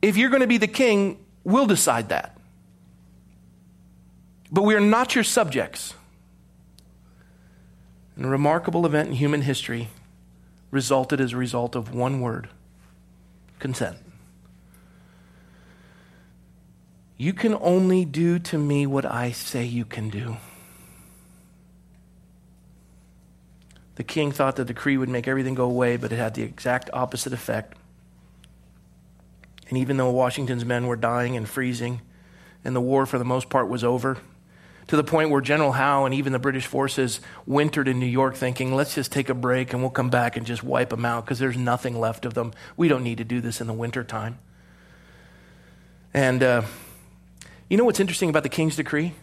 [0.00, 2.36] If you're going to be the king, we'll decide that.
[4.50, 5.94] But we are not your subjects.
[8.16, 9.88] And a remarkable event in human history
[10.70, 12.48] resulted as a result of one word
[13.58, 13.98] consent.
[17.18, 20.36] You can only do to me what I say you can do.
[23.96, 26.88] The king thought the decree would make everything go away, but it had the exact
[26.92, 27.76] opposite effect.
[29.68, 32.00] And even though Washington's men were dying and freezing,
[32.64, 34.18] and the war for the most part was over,
[34.86, 38.36] to the point where General Howe and even the British forces wintered in New York
[38.36, 41.24] thinking, let's just take a break and we'll come back and just wipe them out
[41.24, 42.52] because there's nothing left of them.
[42.76, 44.38] We don't need to do this in the wintertime.
[46.14, 46.62] And uh,
[47.68, 49.14] you know what's interesting about the king's decree?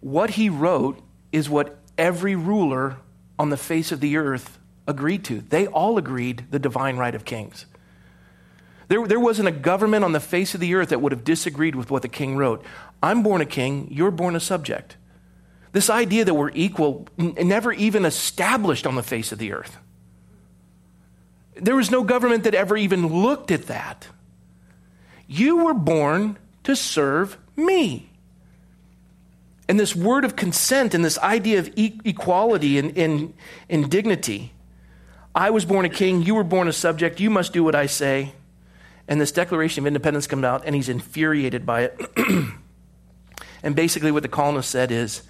[0.00, 1.00] What he wrote
[1.32, 2.96] is what every ruler
[3.38, 5.40] on the face of the earth agreed to.
[5.40, 7.66] They all agreed the divine right of kings.
[8.88, 11.76] There, there wasn't a government on the face of the earth that would have disagreed
[11.76, 12.64] with what the king wrote.
[13.02, 14.96] I'm born a king, you're born a subject.
[15.72, 19.78] This idea that we're equal n- never even established on the face of the earth.
[21.54, 24.08] There was no government that ever even looked at that.
[25.28, 26.38] You were born
[26.70, 28.08] to serve me.
[29.68, 33.34] And this word of consent and this idea of e- equality and, and,
[33.68, 34.52] and dignity.
[35.34, 37.86] I was born a king, you were born a subject, you must do what I
[37.86, 38.32] say.
[39.06, 42.00] And this Declaration of Independence comes out, and he's infuriated by it.
[43.62, 45.22] and basically, what the colonists said is,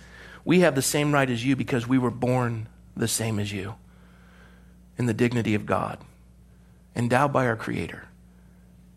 [0.44, 3.76] We have the same right as you because we were born the same as you
[4.98, 5.98] in the dignity of God,
[6.94, 8.09] endowed by our Creator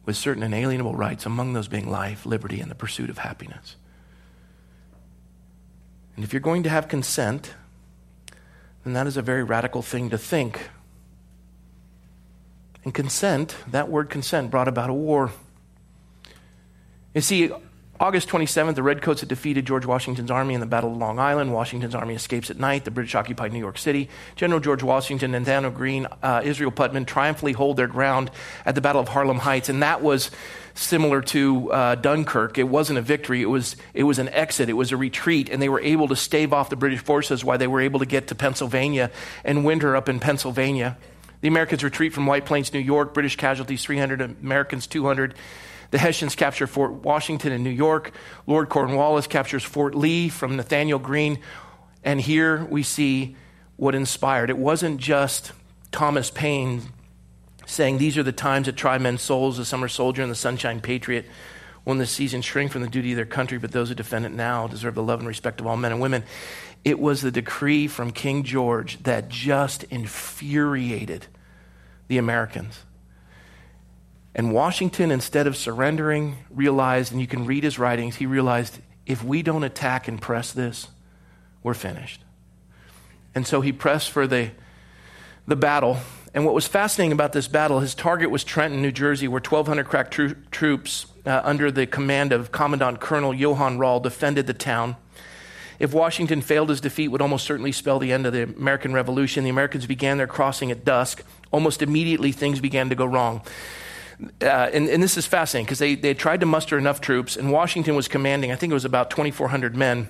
[0.06, 3.76] with certain inalienable rights, among those being life, liberty, and the pursuit of happiness.
[6.16, 7.54] And if you're going to have consent,
[8.84, 10.70] then that is a very radical thing to think.
[12.84, 15.32] And consent, that word consent, brought about a war.
[17.14, 17.50] You see,
[18.04, 21.54] August 27th, the Redcoats had defeated George Washington's army in the Battle of Long Island.
[21.54, 22.84] Washington's army escapes at night.
[22.84, 24.10] The British occupied New York City.
[24.36, 28.30] General George Washington, and Nathanael Greene, uh, Israel Putnam triumphantly hold their ground
[28.66, 29.70] at the Battle of Harlem Heights.
[29.70, 30.32] And that was
[30.74, 32.58] similar to uh, Dunkirk.
[32.58, 35.48] It wasn't a victory, it was, it was an exit, it was a retreat.
[35.48, 38.06] And they were able to stave off the British forces while they were able to
[38.06, 39.12] get to Pennsylvania
[39.46, 40.98] and winter up in Pennsylvania.
[41.40, 43.14] The Americans retreat from White Plains, New York.
[43.14, 45.36] British casualties 300, Americans 200.
[45.94, 48.16] The Hessians capture Fort Washington in New York.
[48.48, 51.38] Lord Cornwallis captures Fort Lee from Nathanael Greene.
[52.04, 53.36] And here we see
[53.76, 54.50] what inspired.
[54.50, 55.52] It wasn't just
[55.92, 56.82] Thomas Paine
[57.68, 60.82] saying, These are the times that try men's souls, the summer soldier and the sunshine
[60.82, 61.28] patriot.
[61.84, 64.32] When the season shrink from the duty of their country, but those who defend it
[64.32, 66.24] now deserve the love and respect of all men and women.
[66.84, 71.28] It was the decree from King George that just infuriated
[72.08, 72.80] the Americans.
[74.36, 79.24] And Washington, instead of surrendering, realized, and you can read his writings, he realized if
[79.24, 80.88] we don't attack and press this,
[81.62, 82.22] we're finished.
[83.36, 84.52] And so he pressed for the,
[85.48, 85.98] the battle.
[86.34, 89.86] And what was fascinating about this battle, his target was Trenton, New Jersey, where 1,200
[89.86, 94.96] crack tro- troops uh, under the command of Commandant Colonel Johann Rall defended the town.
[95.80, 99.44] If Washington failed, his defeat would almost certainly spell the end of the American Revolution.
[99.44, 101.24] The Americans began their crossing at dusk.
[101.52, 103.42] Almost immediately, things began to go wrong.
[104.42, 107.52] Uh, and, and, this is fascinating because they, they tried to muster enough troops, and
[107.52, 110.10] Washington was commanding, I think it was about 2,400 men.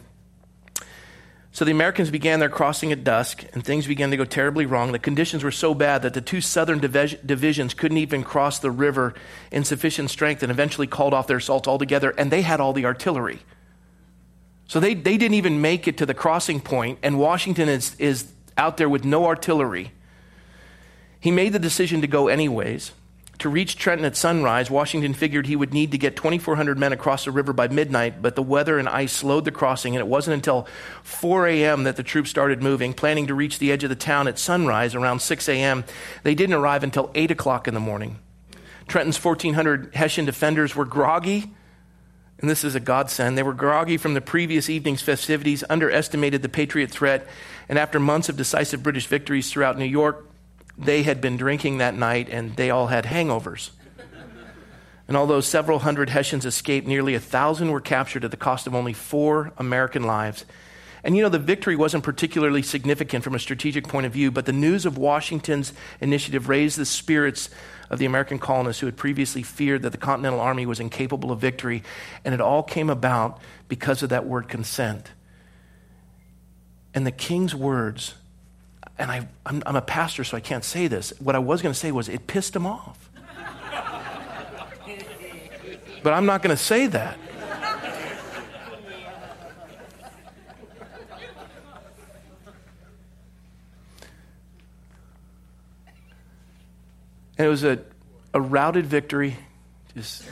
[1.51, 4.91] So the Americans began their crossing at dusk, and things began to go terribly wrong.
[4.91, 8.71] The conditions were so bad that the two southern div- divisions couldn't even cross the
[8.71, 9.13] river
[9.51, 12.85] in sufficient strength and eventually called off their assaults altogether, and they had all the
[12.85, 13.39] artillery.
[14.67, 18.31] So they, they didn't even make it to the crossing point, and Washington is, is
[18.57, 19.91] out there with no artillery.
[21.19, 22.91] He made the decision to go anyways.
[23.43, 27.25] To reach Trenton at sunrise, Washington figured he would need to get 2,400 men across
[27.25, 30.35] the river by midnight, but the weather and ice slowed the crossing, and it wasn't
[30.35, 30.65] until
[31.03, 31.83] 4 a.m.
[31.83, 34.95] that the troops started moving, planning to reach the edge of the town at sunrise
[34.95, 35.83] around 6 a.m.
[36.23, 38.17] They didn't arrive until 8 o'clock in the morning.
[38.87, 41.53] Trenton's 1,400 Hessian defenders were groggy,
[42.39, 43.37] and this is a godsend.
[43.37, 47.27] They were groggy from the previous evening's festivities, underestimated the Patriot threat,
[47.67, 50.29] and after months of decisive British victories throughout New York,
[50.77, 53.69] they had been drinking that night and they all had hangovers.
[55.07, 58.73] And although several hundred Hessians escaped, nearly a thousand were captured at the cost of
[58.73, 60.45] only four American lives.
[61.03, 64.45] And you know, the victory wasn't particularly significant from a strategic point of view, but
[64.45, 67.49] the news of Washington's initiative raised the spirits
[67.89, 71.39] of the American colonists who had previously feared that the Continental Army was incapable of
[71.39, 71.83] victory.
[72.23, 75.11] And it all came about because of that word consent.
[76.93, 78.13] And the king's words
[78.97, 81.13] and I, I'm, I'm a pastor, so I can't say this.
[81.19, 83.09] What I was going to say was it pissed him off.
[86.03, 87.17] but I'm not going to say that.
[97.35, 97.79] And it was a,
[98.33, 99.37] a routed victory.
[99.95, 100.23] Just,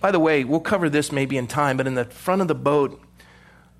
[0.00, 2.54] by the way, we'll cover this maybe in time, but in the front of the
[2.54, 3.00] boat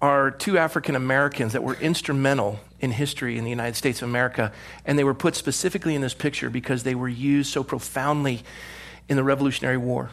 [0.00, 4.52] are two African Americans that were instrumental in history in the United States of America.
[4.84, 8.42] And they were put specifically in this picture because they were used so profoundly
[9.08, 10.10] in the Revolutionary War.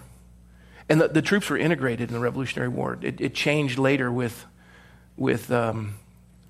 [0.89, 2.97] And the, the troops were integrated in the Revolutionary War.
[3.01, 4.45] It, it changed later with,
[5.17, 5.95] with um,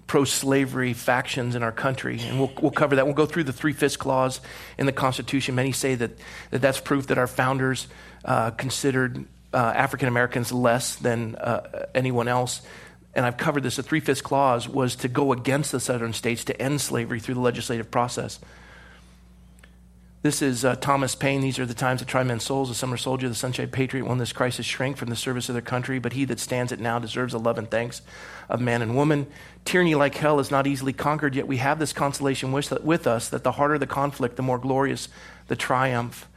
[0.07, 2.19] pro slavery factions in our country.
[2.21, 3.05] And we'll, we'll cover that.
[3.05, 4.41] We'll go through the three fifths clause
[4.77, 5.55] in the Constitution.
[5.55, 6.11] Many say that,
[6.51, 7.87] that that's proof that our founders
[8.23, 12.61] uh, considered uh, African Americans less than uh, anyone else
[13.15, 16.43] and I've covered this, the three fifths clause was to go against the southern states
[16.45, 18.39] to end slavery through the legislative process.
[20.25, 21.41] This is uh, Thomas Paine.
[21.41, 22.69] These are the times that try men's souls.
[22.69, 25.61] The summer soldier, the sunshine patriot, when this crisis shrink from the service of their
[25.61, 25.99] country.
[25.99, 28.01] But he that stands it now deserves the love and thanks
[28.49, 29.27] of man and woman.
[29.65, 33.43] Tyranny like hell is not easily conquered, yet we have this consolation with, us that
[33.43, 35.09] the harder the conflict, the more glorious
[35.47, 36.27] the triumph.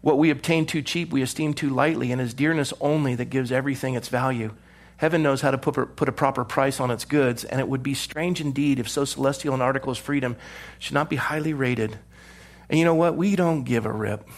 [0.00, 3.50] What we obtain too cheap, we esteem too lightly, and is dearness only that gives
[3.50, 4.54] everything its value.
[4.98, 7.82] Heaven knows how to put, put a proper price on its goods, and it would
[7.82, 10.36] be strange indeed if so celestial an article as freedom
[10.78, 11.98] should not be highly rated.
[12.68, 13.16] And you know what?
[13.16, 14.28] We don't give a rip.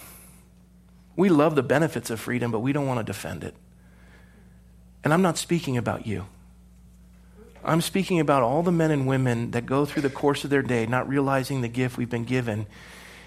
[1.16, 3.54] We love the benefits of freedom, but we don't want to defend it.
[5.02, 6.26] And I'm not speaking about you.
[7.64, 10.62] I'm speaking about all the men and women that go through the course of their
[10.62, 12.66] day not realizing the gift we've been given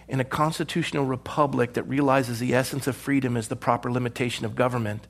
[0.07, 4.55] in a constitutional republic that realizes the essence of freedom is the proper limitation of
[4.55, 5.07] government.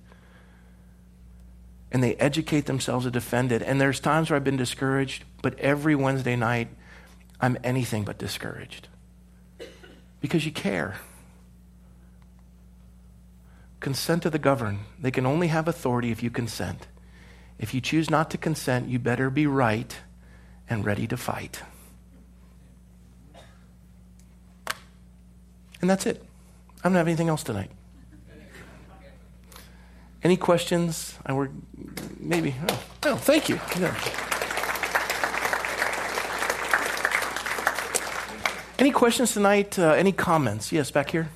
[1.93, 3.61] And they educate themselves to defend it.
[3.61, 6.67] And there's times where I've been discouraged, but every Wednesday night,
[7.39, 8.87] I'm anything but discouraged
[10.19, 10.95] because you care.
[13.81, 14.79] Consent to the governed.
[14.97, 16.87] They can only have authority if you consent.
[17.59, 19.93] If you choose not to consent, you better be right
[20.69, 21.61] and ready to fight.
[25.81, 26.23] And that's it.
[26.81, 27.71] I don't have anything else tonight.
[30.23, 31.19] Any questions?
[31.25, 31.51] I were
[32.17, 32.55] maybe.
[32.69, 33.59] Oh, oh thank you.
[38.79, 39.77] Any questions tonight?
[39.77, 40.71] Uh, any comments?
[40.71, 41.29] Yes, back here.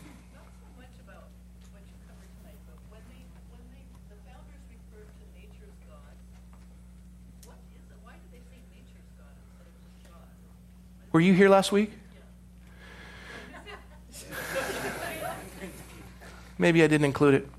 [11.11, 11.91] Were you here last week?
[16.59, 17.49] Maybe I didn't include it.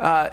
[0.00, 0.30] Uh,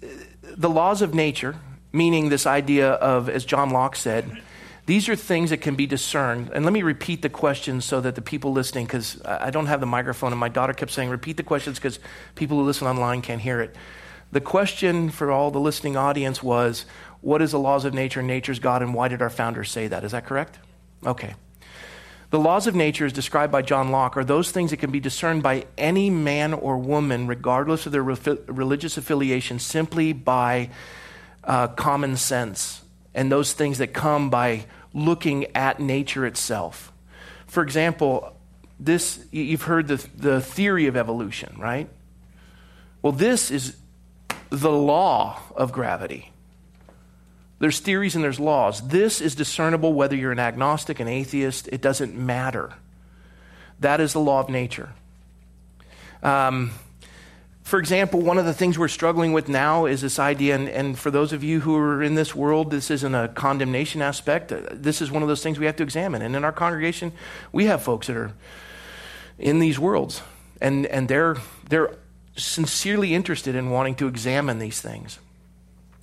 [0.00, 1.56] the laws of nature,
[1.92, 4.42] meaning this idea of, as John Locke said,
[4.86, 6.50] these are things that can be discerned.
[6.54, 9.80] And let me repeat the questions so that the people listening, because I don't have
[9.80, 11.98] the microphone, and my daughter kept saying, repeat the questions because
[12.34, 13.76] people who listen online can't hear it.
[14.32, 16.86] The question for all the listening audience was,
[17.20, 19.88] what is the laws of nature and nature's God, and why did our founders say
[19.88, 20.04] that?
[20.04, 20.58] Is that correct?
[21.04, 21.34] Okay.
[22.30, 25.00] The laws of nature, as described by John Locke, are those things that can be
[25.00, 30.68] discerned by any man or woman, regardless of their re- religious affiliation, simply by
[31.44, 32.82] uh, common sense,
[33.14, 36.92] and those things that come by looking at nature itself.
[37.46, 38.36] For example,
[38.78, 41.88] this you've heard the, the theory of evolution, right?
[43.00, 43.76] Well, this is
[44.50, 46.30] the law of gravity.
[47.58, 48.86] There's theories and there's laws.
[48.88, 52.74] This is discernible whether you're an agnostic, an atheist, it doesn't matter.
[53.80, 54.90] That is the law of nature.
[56.22, 56.72] Um,
[57.62, 60.98] for example, one of the things we're struggling with now is this idea, and, and,
[60.98, 64.50] for those of you who are in this world, this isn't a condemnation aspect.
[64.50, 66.22] Uh, this is one of those things we have to examine.
[66.22, 67.12] And in our congregation,
[67.52, 68.32] we have folks that are
[69.38, 70.22] in these worlds,
[70.62, 71.36] and, and they're,
[71.68, 71.94] they're
[72.36, 75.18] sincerely interested in wanting to examine these things.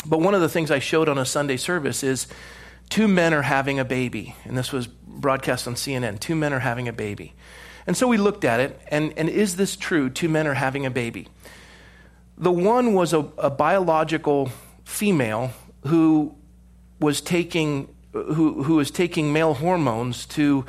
[0.06, 2.28] But one of the things I showed on a Sunday service is
[2.89, 6.20] two men are having a baby, and this was broadcast on CNN.
[6.20, 7.34] Two men are having a baby.
[7.88, 10.10] And so we looked at it, and, and is this true?
[10.10, 11.28] Two men are having a baby.
[12.38, 14.52] The one was a, a biological
[14.84, 15.52] female
[15.88, 16.36] who
[17.00, 20.65] was taking who, who was taking male hormones to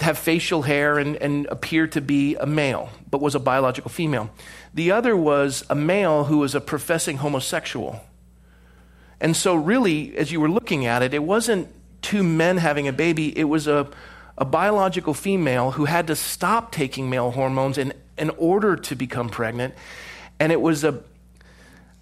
[0.00, 4.30] have facial hair and, and appear to be a male, but was a biological female.
[4.72, 8.00] The other was a male who was a professing homosexual
[9.20, 11.68] and so, really, as you were looking at it, it wasn't
[12.02, 13.88] two men having a baby, it was a,
[14.38, 19.28] a biological female who had to stop taking male hormones in, in order to become
[19.28, 19.74] pregnant.
[20.38, 21.02] And it was a,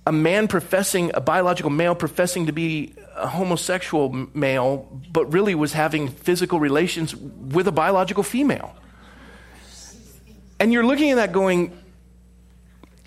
[0.07, 5.73] a man professing, a biological male professing to be a homosexual male, but really was
[5.73, 8.75] having physical relations with a biological female.
[10.59, 11.77] And you're looking at that going,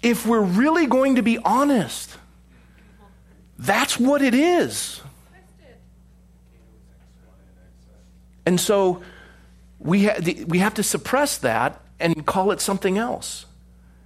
[0.01, 2.17] if we're really going to be honest,
[3.57, 5.01] that's what it is.
[8.45, 9.01] And so
[9.79, 13.45] we, ha- we have to suppress that and call it something else.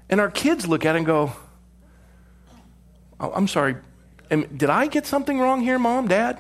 [0.10, 1.34] And our kids look at it and go,
[3.20, 3.76] oh, I'm sorry,
[4.30, 6.40] did I get something wrong here, mom, dad?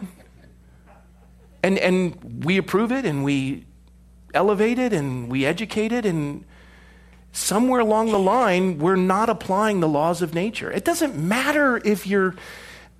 [1.63, 3.65] And, and we approve it and we
[4.33, 6.45] elevate it and we educate it and
[7.33, 10.71] somewhere along the line we're not applying the laws of nature.
[10.71, 12.35] It doesn't matter if you're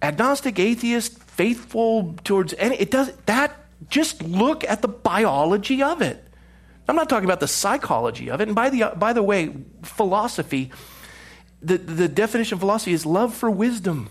[0.02, 3.56] agnostic, atheist, faithful towards any, it does that.
[3.90, 6.24] Just look at the biology of it.
[6.88, 8.48] I'm not talking about the psychology of it.
[8.48, 10.72] And by the by the way, philosophy,
[11.62, 14.10] the, the definition of philosophy is love for wisdom.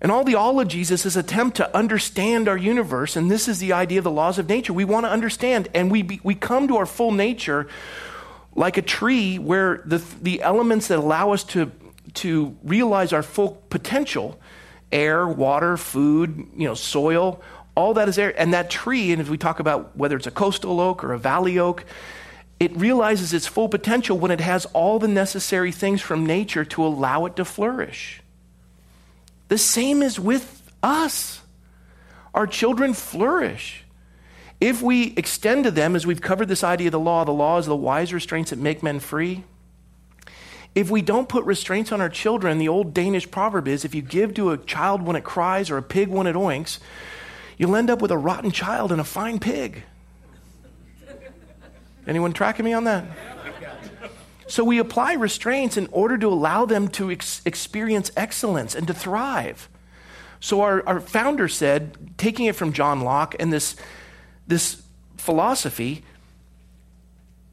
[0.00, 3.72] And all the ologies is this attempt to understand our universe, and this is the
[3.72, 4.72] idea of the laws of nature.
[4.72, 7.66] We want to understand, and we, be, we come to our full nature
[8.54, 11.72] like a tree where the, the elements that allow us to,
[12.14, 14.40] to realize our full potential
[14.92, 17.42] air, water, food, you know, soil,
[17.74, 18.38] all that is there.
[18.40, 21.18] And that tree, and if we talk about whether it's a coastal oak or a
[21.18, 21.84] valley oak,
[22.58, 26.84] it realizes its full potential when it has all the necessary things from nature to
[26.84, 28.22] allow it to flourish.
[29.48, 31.42] The same is with us.
[32.34, 33.84] Our children flourish.
[34.60, 37.58] If we extend to them, as we've covered this idea of the law, the law
[37.58, 39.44] is the wise restraints that make men free.
[40.76, 44.02] If we don't put restraints on our children, the old Danish proverb is if you
[44.02, 46.80] give to a child when it cries or a pig when it oinks,
[47.56, 49.84] you'll end up with a rotten child and a fine pig.
[52.06, 53.06] Anyone tracking me on that?
[54.48, 58.92] So we apply restraints in order to allow them to ex- experience excellence and to
[58.92, 59.70] thrive.
[60.40, 63.76] So our, our founder said, taking it from John Locke and this,
[64.46, 64.82] this
[65.16, 66.04] philosophy,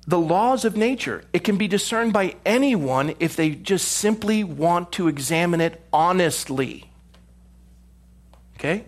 [0.05, 4.91] the laws of nature, it can be discerned by anyone if they just simply want
[4.93, 6.89] to examine it honestly.
[8.55, 8.85] Okay?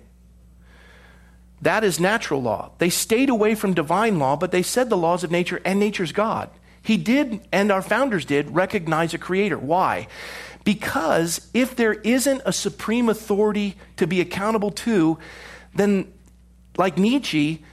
[1.61, 2.71] That is natural law.
[2.79, 6.11] They stayed away from divine law, but they said the laws of nature and nature's
[6.11, 6.49] God.
[6.81, 9.57] He did, and our founders did, recognize a creator.
[9.57, 10.07] Why?
[10.63, 15.17] Because if there isn't a supreme authority to be accountable to,
[15.73, 16.11] then,
[16.77, 17.63] like Nietzsche,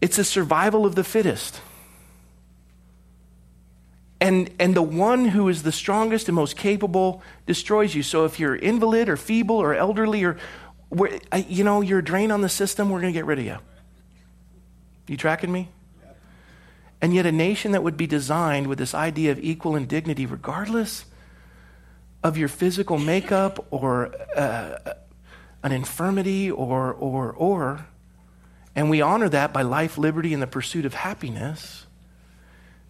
[0.00, 1.60] it's a survival of the fittest.
[4.22, 8.04] And, and the one who is the strongest and most capable destroys you.
[8.04, 10.38] So if you're invalid or feeble or elderly or,
[11.48, 13.56] you know, you're a drain on the system, we're going to get rid of you.
[15.08, 15.70] You tracking me?
[17.00, 21.04] And yet, a nation that would be designed with this idea of equal indignity, regardless
[22.22, 24.76] of your physical makeup or uh,
[25.64, 27.86] an infirmity or, or, or,
[28.76, 31.86] and we honor that by life, liberty, and the pursuit of happiness.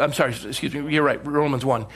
[0.00, 1.86] I'm sorry, excuse me, you're right, Romans 1.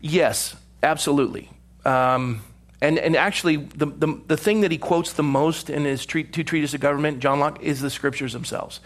[0.00, 1.50] Yes, absolutely.
[1.84, 2.42] Um,
[2.80, 6.32] and, and actually, the, the, the thing that he quotes the most in his treat,
[6.32, 8.80] two treatises of government, John Locke, is the scriptures themselves.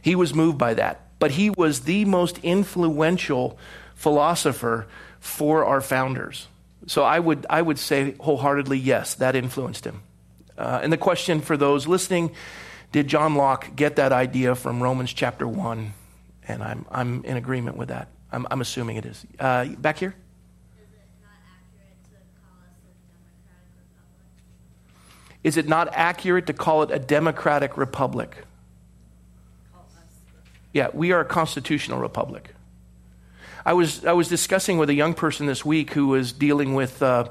[0.00, 1.00] He was moved by that.
[1.18, 3.58] But he was the most influential
[3.94, 4.86] philosopher
[5.20, 6.48] for our founders.
[6.86, 10.02] So I would, I would say wholeheartedly, yes, that influenced him.
[10.58, 12.34] Uh, and the question for those listening
[12.92, 15.94] did John Locke get that idea from Romans chapter 1?
[16.46, 18.08] And I'm, I'm in agreement with that.
[18.34, 19.24] I'm, I'm assuming it is.
[19.38, 20.14] Uh, back here?
[25.44, 28.44] Is it not accurate to call it a democratic republic?
[30.72, 32.54] Yeah, we are a constitutional republic.
[33.64, 37.02] I was, I was discussing with a young person this week who was dealing with
[37.02, 37.28] uh,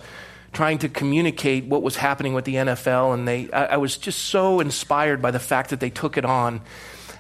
[0.54, 4.20] trying to communicate what was happening with the NFL, and they, I, I was just
[4.20, 6.62] so inspired by the fact that they took it on.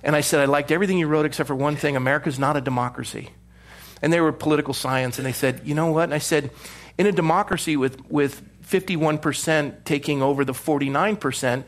[0.03, 2.61] And I said, I liked everything you wrote except for one thing America's not a
[2.61, 3.29] democracy.
[4.03, 6.03] And they were political science, and they said, You know what?
[6.03, 6.51] And I said,
[6.99, 11.63] In a democracy with, with 51% taking over the 49%,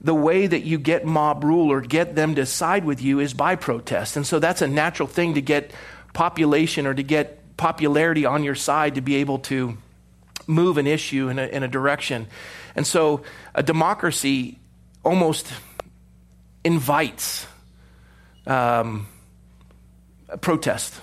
[0.00, 3.34] the way that you get mob rule or get them to side with you is
[3.34, 4.16] by protest.
[4.16, 5.72] And so that's a natural thing to get
[6.12, 9.76] population or to get popularity on your side to be able to
[10.46, 12.26] move an issue in a, in a direction.
[12.74, 13.22] And so
[13.54, 14.58] a democracy
[15.04, 15.52] almost
[16.64, 17.46] invites
[18.46, 19.06] um,
[20.40, 21.00] protest.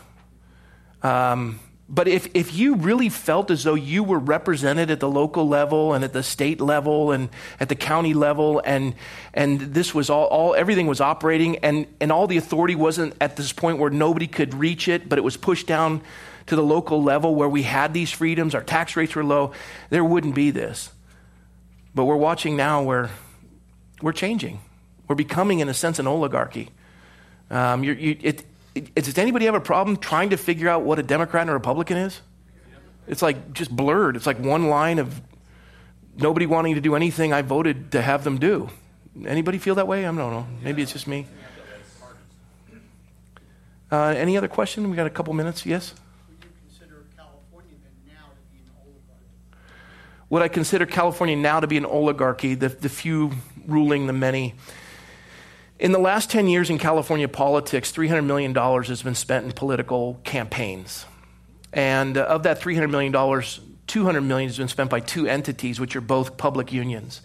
[1.02, 1.60] Um,
[1.92, 5.94] but if, if you really felt as though you were represented at the local level
[5.94, 7.30] and at the state level and
[7.60, 8.94] at the county level and,
[9.34, 13.38] and this was all, all everything was operating and, and all the authority wasn't at
[13.38, 16.02] this point where nobody could reach it, but it was pushed down
[16.46, 19.52] to the local level where we had these freedoms, our tax rates were low,
[19.90, 20.92] there wouldn't be this.
[21.96, 23.10] But we're watching now where
[24.00, 24.60] we're changing.
[25.08, 26.70] We're becoming, in a sense, an oligarchy.
[27.50, 28.46] Um, you, it,
[28.80, 31.98] does anybody have a problem trying to figure out what a Democrat and a Republican
[31.98, 32.22] is?
[33.08, 34.16] It's like just blurred.
[34.16, 35.22] It's like one line of
[36.16, 38.70] nobody wanting to do anything I voted to have them do.
[39.26, 40.06] Anybody feel that way?
[40.06, 40.48] I don't know.
[40.62, 41.26] Maybe it's just me.
[43.92, 44.90] Uh, any other question?
[44.90, 45.66] We got a couple minutes.
[45.66, 45.96] Yes.
[50.30, 53.32] Would I consider California now to be an oligarchy, the, the few
[53.66, 54.54] ruling the many.
[55.80, 60.20] In the last 10 years in California politics, $300 million has been spent in political
[60.26, 61.06] campaigns.
[61.72, 63.14] And uh, of that $300 million,
[63.88, 67.22] 200 million has been spent by two entities, which are both public unions.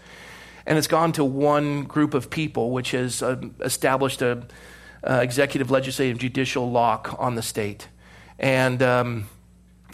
[0.66, 4.46] And it's gone to one group of people, which has uh, established a
[5.02, 7.88] uh, executive, legislative, judicial lock on the state.
[8.38, 9.28] And, um,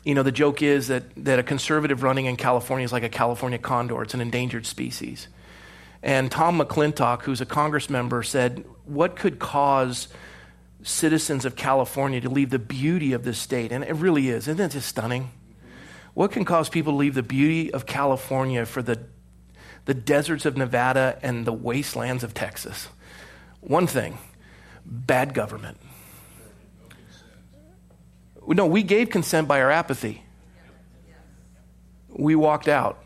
[0.04, 3.08] you know, the joke is that, that a conservative running in California is like a
[3.08, 5.28] California condor, it's an endangered species.
[6.03, 10.09] And Tom McClintock, who's a Congress member, said, What could cause
[10.82, 13.70] citizens of California to leave the beauty of this state?
[13.70, 14.48] And it really is.
[14.48, 15.30] Isn't it just stunning?
[16.14, 19.01] What can cause people to leave the beauty of California for the,
[19.84, 22.88] the deserts of Nevada and the wastelands of Texas?
[23.61, 24.18] One thing
[24.84, 25.78] bad government.
[28.46, 30.22] No, we gave consent by our apathy.
[32.09, 33.05] We walked out.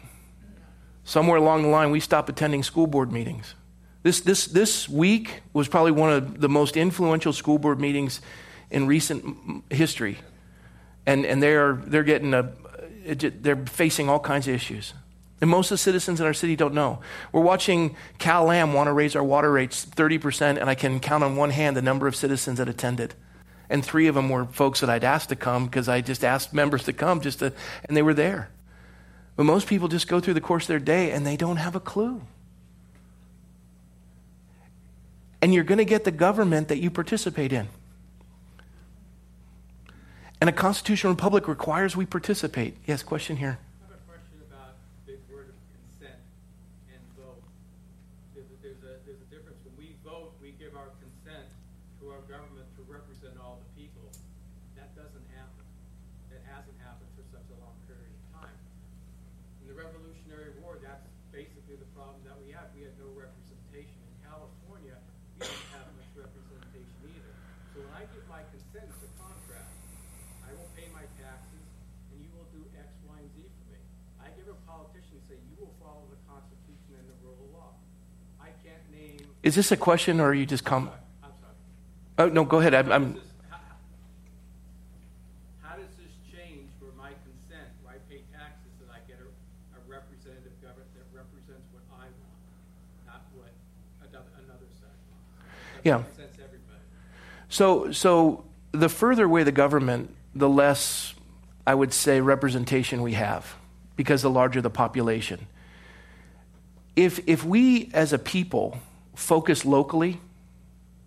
[1.05, 3.55] Somewhere along the line, we stopped attending school board meetings.
[4.03, 8.21] This, this, this week was probably one of the most influential school board meetings
[8.71, 10.19] in recent history.
[11.07, 12.53] And, and they're, they're, getting a,
[13.07, 14.95] they're facing all kinds of issues.
[15.41, 17.01] And most of the citizens in our city don't know.
[17.33, 21.25] We're watching Cal Am want to raise our water rates 30%, and I can count
[21.25, 23.15] on one hand the number of citizens that attended.
[23.69, 26.55] And three of them were folks that I'd asked to come because I just asked
[26.55, 27.53] members to come just to,
[27.85, 28.49] and they were there.
[29.37, 31.75] But most people just go through the course of their day and they don't have
[31.75, 32.23] a clue.
[35.43, 37.69] And you're going to get the government that you participate in.
[40.41, 42.77] And a constitutional republic requires we participate.
[42.87, 43.59] Yes, question here.
[79.45, 80.91] Is this a question or are you just come?
[82.17, 82.75] Oh, no, go ahead.
[82.75, 83.21] I'm, I'm
[85.61, 89.29] how does this change for my consent where I pay taxes that I get a,
[89.77, 92.41] a representative government that represents what I want,
[93.07, 93.53] not what
[94.11, 95.85] another side wants?
[95.85, 96.03] yeah.
[97.51, 101.13] So, so the further away the government, the less,
[101.67, 103.57] I would say, representation we have
[103.95, 105.49] because the larger the population.
[106.97, 108.79] If, if we as a people
[109.15, 110.21] focus locally,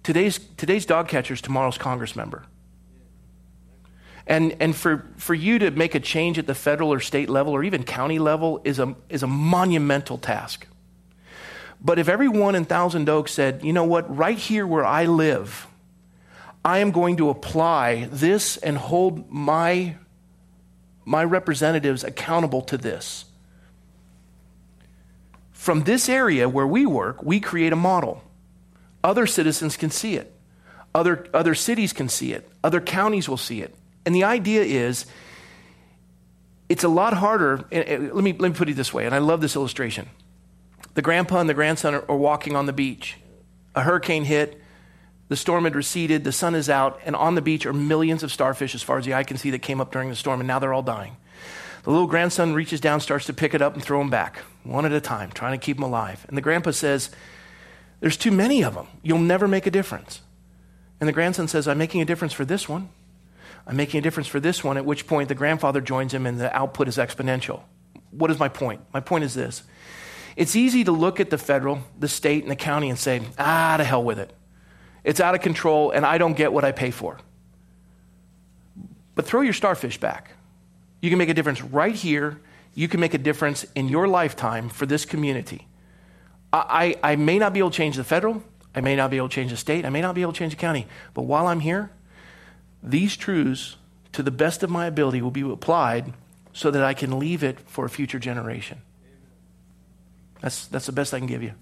[0.03, 2.45] today's, today's dog catcher is tomorrow's Congress member.
[4.25, 7.53] And, and for, for you to make a change at the federal or state level
[7.53, 10.67] or even county level is a, is a monumental task.
[11.79, 15.67] But if everyone in Thousand Oaks said, you know what, right here where I live,
[16.65, 19.95] I am going to apply this and hold my,
[21.05, 23.25] my representatives accountable to this
[25.67, 28.23] from this area where we work, we create a model.
[29.03, 30.33] Other citizens can see it.
[30.95, 32.49] Other, other cities can see it.
[32.63, 33.75] Other counties will see it.
[34.05, 35.05] And the idea is
[36.69, 37.65] it's a lot harder.
[37.69, 40.07] let, me, let me put it this way, and I love this illustration.
[40.93, 43.17] The grandpa and the grandson are, are walking on the beach.
[43.75, 44.61] A hurricane hit,
[45.27, 48.31] the storm had receded, the sun is out, and on the beach are millions of
[48.31, 50.47] starfish, as far as the eye can see, that came up during the storm, and
[50.47, 51.17] now they're all dying.
[51.87, 54.85] The little grandson reaches down, starts to pick it up and throw them back, one
[54.85, 56.25] at a time, trying to keep them alive.
[56.27, 57.09] And the grandpa says,
[58.01, 58.87] There's too many of them.
[59.03, 60.19] You'll never make a difference.
[60.99, 62.89] And the grandson says, I'm making a difference for this one.
[63.65, 66.41] I'm making a difference for this one, at which point the grandfather joins him and
[66.41, 67.61] the output is exponential.
[68.11, 68.81] What is my point?
[68.93, 69.63] My point is this
[70.35, 73.77] it's easy to look at the federal, the state, and the county and say, ah,
[73.77, 74.33] to hell with it.
[75.05, 77.17] It's out of control and I don't get what I pay for.
[79.15, 80.33] But throw your starfish back.
[81.07, 82.41] You can make a difference right here.
[82.75, 85.65] You can make a difference in your lifetime for this community.
[86.51, 88.43] I, I, I may not be able to change the federal,
[88.75, 90.37] I may not be able to change the state, I may not be able to
[90.37, 91.91] change the county, but while I'm here,
[92.83, 93.77] these truths,
[94.11, 96.11] to the best of my ability, will be applied
[96.51, 98.81] so that I can leave it for a future generation.
[100.41, 101.53] That's, that's the best I can give you.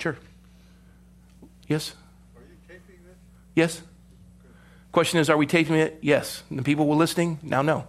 [0.00, 0.16] Sure.
[1.68, 1.94] Yes?
[2.34, 3.16] Are you taping this?
[3.54, 3.82] Yes?
[4.92, 5.98] Question is, are we taping it?
[6.02, 6.42] Yes.
[6.50, 7.38] And the people were listening?
[7.42, 7.86] Now, no.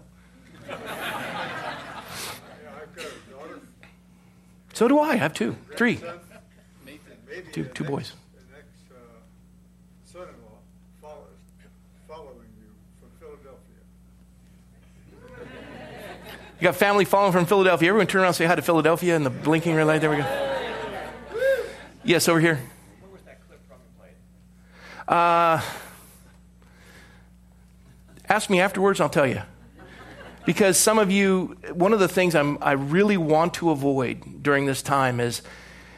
[4.73, 5.09] So do I.
[5.09, 5.99] I have two, three,
[7.51, 8.13] two, two boys.
[16.59, 17.89] You got family following from Philadelphia.
[17.89, 20.01] Everyone turn around and say hi to Philadelphia and the blinking red light.
[20.01, 20.47] There we go.
[22.03, 22.59] Yes, over here.
[22.99, 24.13] Where was that clip from you played?
[25.07, 25.59] Uh,
[28.31, 29.41] ask me afterwards, I'll tell you.
[30.45, 34.65] Because some of you, one of the things I'm, I really want to avoid during
[34.65, 35.43] this time is,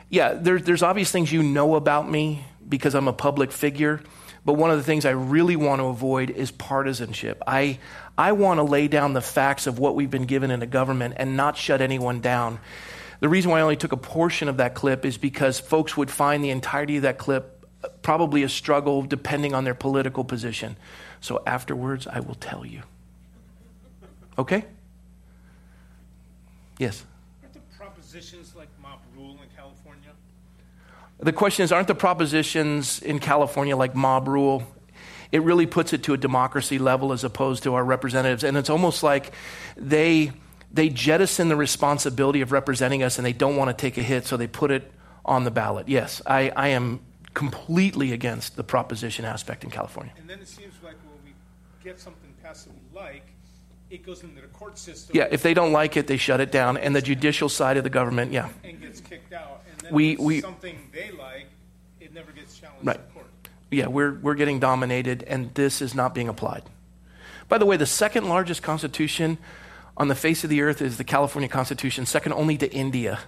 [0.09, 4.01] yeah, there, there's obvious things you know about me because I'm a public figure.
[4.45, 7.41] But one of the things I really want to avoid is partisanship.
[7.47, 7.79] I,
[8.17, 11.13] I want to lay down the facts of what we've been given in a government
[11.17, 12.59] and not shut anyone down.
[13.21, 16.11] The reason why I only took a portion of that clip is because folks would
[16.11, 17.65] find the entirety of that clip
[18.01, 20.75] probably a struggle depending on their political position.
[21.23, 22.81] So afterwards, I will tell you.
[24.37, 24.65] Okay?
[26.77, 27.05] Yes.
[27.41, 30.09] Aren't the propositions like mob rule in California?
[31.19, 34.63] The question is aren't the propositions in California like mob rule?
[35.31, 38.43] It really puts it to a democracy level as opposed to our representatives.
[38.43, 39.31] And it's almost like
[39.77, 40.33] they
[40.73, 44.25] they jettison the responsibility of representing us and they don't want to take a hit,
[44.25, 44.91] so they put it
[45.23, 45.87] on the ballot.
[45.87, 46.99] Yes, I, I am
[47.33, 50.13] completely against the proposition aspect in California.
[50.17, 50.72] And then it seems like when we
[51.83, 53.25] get something passed that we like,
[53.89, 55.15] it goes into the court system.
[55.15, 56.77] Yeah, if they don't like it, they shut it down.
[56.77, 58.49] And the judicial side of the government, yeah.
[58.63, 59.61] And gets kicked out.
[59.71, 61.47] And then We- if we- something they like,
[61.99, 62.97] it never gets challenged Right.
[62.97, 63.27] in court.
[63.69, 66.63] Yeah, we're, we're getting dominated, and this is not being applied.
[67.49, 69.37] By the way, the second largest constitution
[69.97, 73.19] on the face of the earth is the California Constitution, second only to India.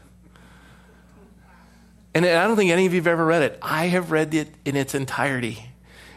[2.14, 3.60] And I don't think any of you have ever read it.
[3.62, 5.66] I have read it in its entirety,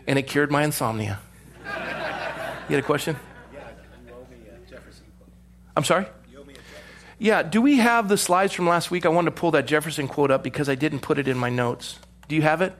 [0.07, 1.19] and it cured my insomnia.
[2.69, 3.17] You had a question?
[3.53, 3.61] Yeah,
[4.07, 4.37] you owe me
[4.69, 5.07] Jefferson.
[5.75, 6.07] I'm sorry?
[6.31, 6.83] You owe me a Jefferson.
[7.19, 9.07] Yeah, do we have the slides from last week?
[9.07, 11.49] I wanted to pull that Jefferson quote up because I didn't put it in my
[11.49, 11.99] notes.
[12.29, 12.75] Do you have it?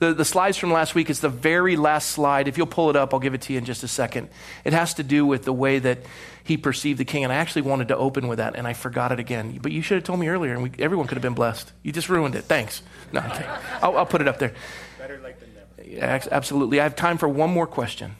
[0.00, 2.46] The, the slides from last week is the very last slide.
[2.46, 4.28] If you'll pull it up, I'll give it to you in just a second.
[4.64, 6.00] It has to do with the way that
[6.42, 7.24] he perceived the king.
[7.24, 9.58] And I actually wanted to open with that, and I forgot it again.
[9.62, 11.72] But you should have told me earlier, and we, everyone could have been blessed.
[11.82, 12.42] You just ruined it.
[12.42, 12.82] Thanks.
[13.12, 13.46] No, okay.
[13.80, 14.52] I'll, I'll put it up there.
[14.98, 15.88] Better late than never.
[15.88, 16.80] Yeah, absolutely.
[16.80, 18.16] I have time for one more question.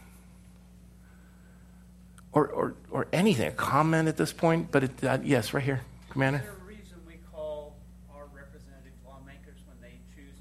[2.35, 4.73] Or, or, or anything, a comment at this point.
[4.73, 6.41] But it, uh, yes, right here, Commander.
[6.41, 7.77] Is there a reason we call
[8.13, 10.35] our representative lawmakers when they choose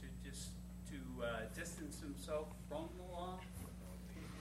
[0.00, 0.48] to just
[0.90, 1.26] to uh,
[1.58, 3.38] distance themselves from the law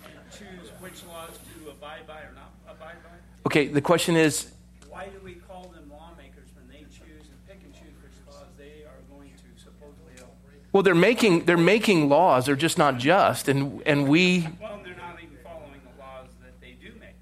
[0.04, 3.16] and choose which laws to abide by or not abide by?
[3.46, 4.52] Okay, the question is
[4.90, 8.48] Why do we call them lawmakers when they choose and pick and choose which laws
[8.58, 10.36] they are going to supposedly uphold?
[10.74, 13.48] well, they're making, they're making laws, they're just not just.
[13.48, 17.16] And, and we, Well, they're not even following the laws that they do make.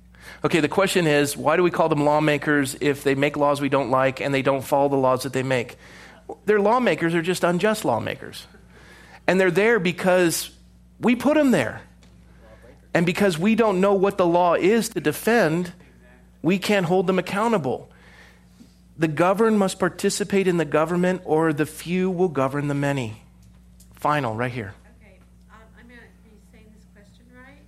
[0.44, 3.70] Okay, the question is why do we call them lawmakers if they make laws we
[3.70, 5.78] don't like and they don't follow the laws that they make?
[6.46, 8.46] They're lawmakers, they're just unjust lawmakers.
[9.28, 10.52] And they're there because
[11.00, 11.82] we put them there.
[12.94, 15.74] And because we don't know what the law is to defend,
[16.42, 17.90] we can't hold them accountable.
[18.98, 23.22] The governed must participate in the government, or the few will govern the many.
[23.94, 24.74] Final, right here.
[25.00, 25.20] Okay,
[25.52, 27.64] um, I'm gonna be saying this question right.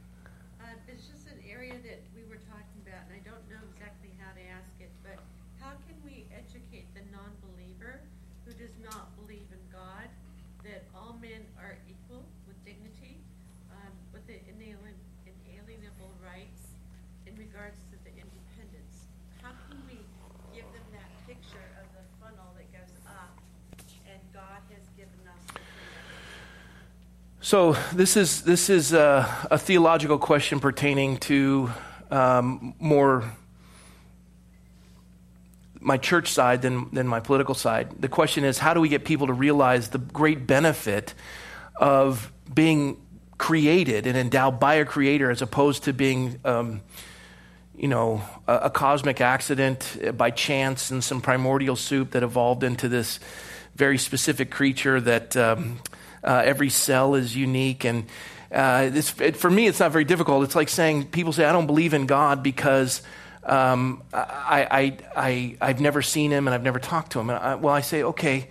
[0.60, 4.12] Uh, it's just an area that we were talking about, and I don't know exactly
[4.20, 5.20] how to ask it, but
[5.64, 8.04] how can we educate the non-believer
[8.44, 10.12] who does not believe in God
[10.68, 13.16] that all men are equal with dignity,
[13.72, 16.76] um, with the inalien- inalienable rights
[17.24, 19.08] in regards to the independence?
[19.40, 20.00] How can we
[20.56, 23.36] give them that picture of the funnel that goes up,
[24.08, 26.08] and God has given us the freedom?
[27.52, 31.70] So this is this is a, a theological question pertaining to
[32.10, 33.26] um, more
[35.82, 37.89] my church side than than my political side.
[37.99, 41.14] The question is, how do we get people to realize the great benefit
[41.76, 42.95] of being
[43.38, 46.80] created and endowed by a creator, as opposed to being um,
[47.76, 52.88] you know, a, a cosmic accident by chance and some primordial soup that evolved into
[52.88, 53.20] this
[53.76, 55.82] very specific creature that um,
[56.24, 57.84] uh, every cell is unique.
[57.84, 58.06] And
[58.52, 60.44] uh, it, for me, it's not very difficult.
[60.44, 63.02] It's like saying people say, I don't believe in God because
[63.44, 67.30] um, I, I, I, I've never seen him and I've never talked to him.
[67.30, 68.50] And I, well, I say, okay,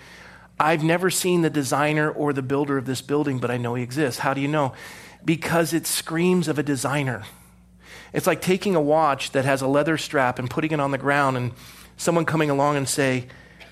[0.59, 3.83] I've never seen the designer or the builder of this building, but I know he
[3.83, 4.21] exists.
[4.21, 4.75] How do you know?
[5.25, 7.25] Because it screams of a designer.
[8.13, 10.99] It's like taking a watch that has a leather strap and putting it on the
[10.99, 11.53] ground and
[11.97, 13.29] someone coming along and say,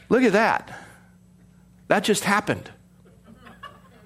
[0.08, 0.78] "Look at that.
[1.88, 2.70] That just happened."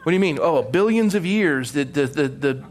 [0.02, 0.38] What do you mean?
[0.40, 2.64] Oh, billions of years the the the, the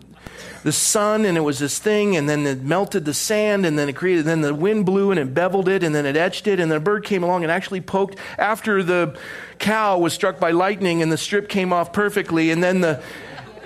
[0.63, 3.89] the sun and it was this thing and then it melted the sand and then
[3.89, 6.59] it created then the wind blew and it beveled it and then it etched it
[6.59, 9.17] and then a bird came along and actually poked after the
[9.57, 13.01] cow was struck by lightning and the strip came off perfectly and then the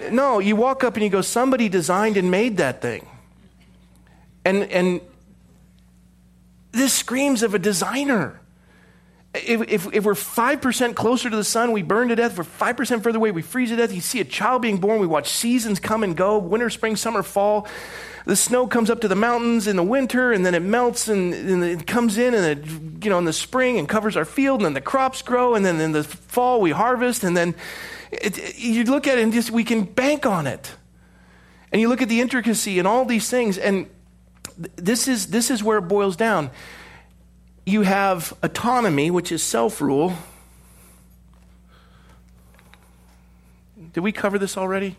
[0.10, 3.06] no you walk up and you go somebody designed and made that thing
[4.46, 5.02] and and
[6.76, 8.42] This screams of a designer.
[9.36, 12.32] If, if, if, we're 5% closer to the sun, we burn to death.
[12.32, 13.94] If we're 5% further away, we freeze to death.
[13.94, 17.24] You see a child being born, we watch seasons come and go winter, spring, summer,
[17.24, 17.68] fall.
[18.26, 21.34] The snow comes up to the mountains in the winter, and then it melts and,
[21.34, 24.60] and it comes in and it, you know, in the spring and covers our field,
[24.60, 27.54] and then the crops grow, and then in the fall we harvest, and then
[28.12, 30.74] it, you look at it and just we can bank on it.
[31.72, 33.88] And you look at the intricacy and all these things, and
[34.76, 36.50] this is, this is where it boils down
[37.66, 40.14] you have autonomy, which is self rule.
[43.94, 44.96] Did we cover this already?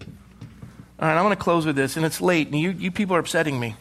[0.00, 3.16] All right, I'm going to close with this, and it's late, and you, you people
[3.16, 3.74] are upsetting me.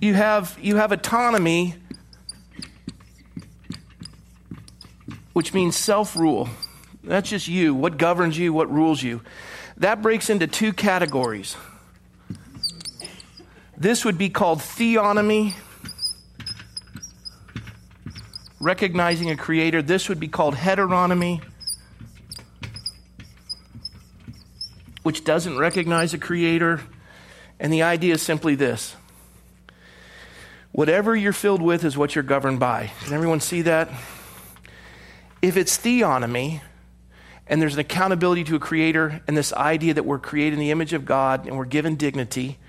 [0.00, 1.74] you, have, you have autonomy,
[5.32, 6.48] which means self rule.
[7.02, 9.22] That's just you, what governs you, what rules you.
[9.78, 11.56] That breaks into two categories.
[13.82, 15.54] This would be called theonomy,
[18.60, 19.82] recognizing a creator.
[19.82, 21.42] This would be called heteronomy,
[25.02, 26.80] which doesn't recognize a creator.
[27.58, 28.94] And the idea is simply this
[30.70, 32.92] whatever you're filled with is what you're governed by.
[33.02, 33.88] Can everyone see that?
[35.42, 36.60] If it's theonomy,
[37.48, 40.70] and there's an accountability to a creator, and this idea that we're created in the
[40.70, 42.60] image of God and we're given dignity,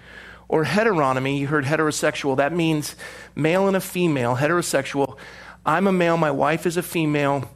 [0.54, 2.96] or heteronomy, you heard heterosexual, that means
[3.34, 5.18] male and a female, heterosexual.
[5.66, 7.50] I'm a male, my wife is a female.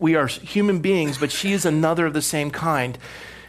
[0.00, 2.98] We are human beings, but she is another of the same kind.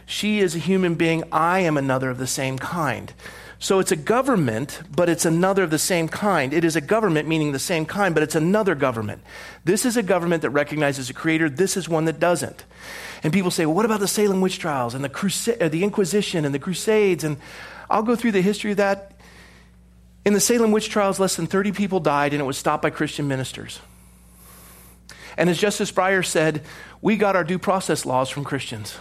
[0.06, 3.12] She is a human being, I am another of the same kind.
[3.58, 6.54] So it's a government, but it's another of the same kind.
[6.54, 9.20] It is a government meaning the same kind, but it's another government.
[9.64, 11.50] This is a government that recognizes a creator.
[11.50, 12.64] This is one that doesn't.
[13.24, 15.82] And people say, well, what about the Salem witch trials and the, Crusade, uh, the
[15.82, 17.24] Inquisition and the Crusades?
[17.24, 17.38] And
[17.88, 19.12] I'll go through the history of that.
[20.24, 22.90] In the Salem witch trials, less than 30 people died, and it was stopped by
[22.90, 23.80] Christian ministers.
[25.36, 26.64] And as Justice Breyer said,
[27.00, 28.98] we got our due process laws from Christians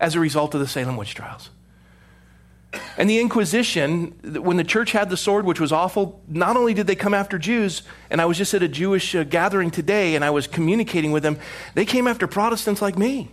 [0.00, 1.50] as a result of the Salem witch trials.
[2.96, 6.86] And the Inquisition, when the church had the sword, which was awful, not only did
[6.86, 10.24] they come after Jews, and I was just at a Jewish uh, gathering today and
[10.24, 11.38] I was communicating with them,
[11.74, 13.30] they came after Protestants like me.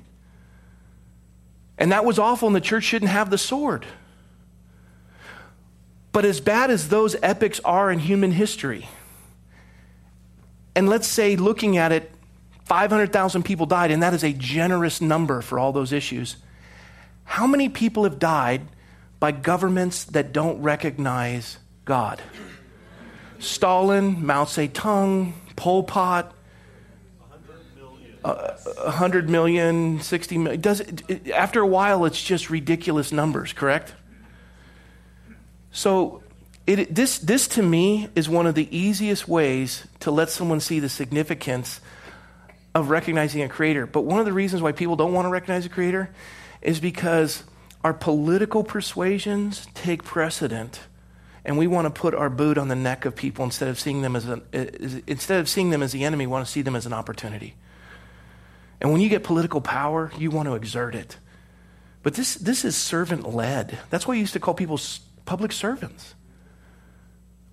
[1.77, 3.85] And that was awful, and the church shouldn't have the sword.
[6.11, 8.87] But as bad as those epics are in human history,
[10.75, 12.11] and let's say looking at it,
[12.65, 16.37] 500,000 people died, and that is a generous number for all those issues.
[17.23, 18.61] How many people have died
[19.19, 22.21] by governments that don't recognize God?
[23.39, 26.33] Stalin, Mao Zedong, Pol Pot,
[28.23, 28.53] uh,
[28.83, 30.61] 100 million, 60 million.
[30.61, 33.93] Does it, after a while, it's just ridiculous numbers, correct?
[35.71, 36.23] So,
[36.67, 40.79] it, this, this to me is one of the easiest ways to let someone see
[40.79, 41.81] the significance
[42.73, 43.85] of recognizing a creator.
[43.85, 46.09] But one of the reasons why people don't want to recognize a creator
[46.61, 47.43] is because
[47.83, 50.79] our political persuasions take precedent
[51.43, 54.03] and we want to put our boot on the neck of people instead of seeing
[54.03, 54.43] them as an,
[55.07, 57.55] instead of seeing them as the enemy we want to see them as an opportunity.
[58.79, 61.17] And when you get political power you want to exert it.
[62.03, 64.79] But this, this is servant led that's why you used to call people
[65.31, 66.13] public servants.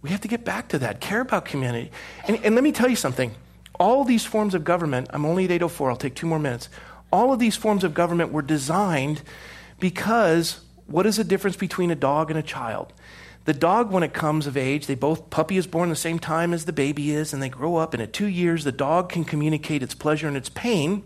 [0.03, 1.01] We have to get back to that.
[1.01, 1.93] Care about community.
[2.27, 3.37] And, and let me tell you something.
[3.79, 6.69] All these forms of government, I'm only at 804, I'll take two more minutes.
[7.13, 9.23] All of these forms of government were designed
[9.79, 12.93] because what is the difference between a dog and a child?
[13.45, 16.53] The dog, when it comes of age, they both, puppy is born the same time
[16.53, 19.25] as the baby is, and they grow up, and at two years, the dog can
[19.25, 21.05] communicate its pleasure and its pain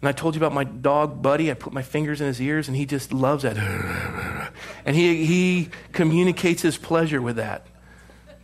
[0.00, 1.50] and I told you about my dog, Buddy.
[1.50, 3.56] I put my fingers in his ears, and he just loves that.
[4.84, 7.66] And he, he communicates his pleasure with that.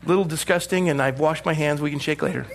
[0.04, 1.80] Little disgusting, and I've washed my hands.
[1.80, 2.46] We can shake later.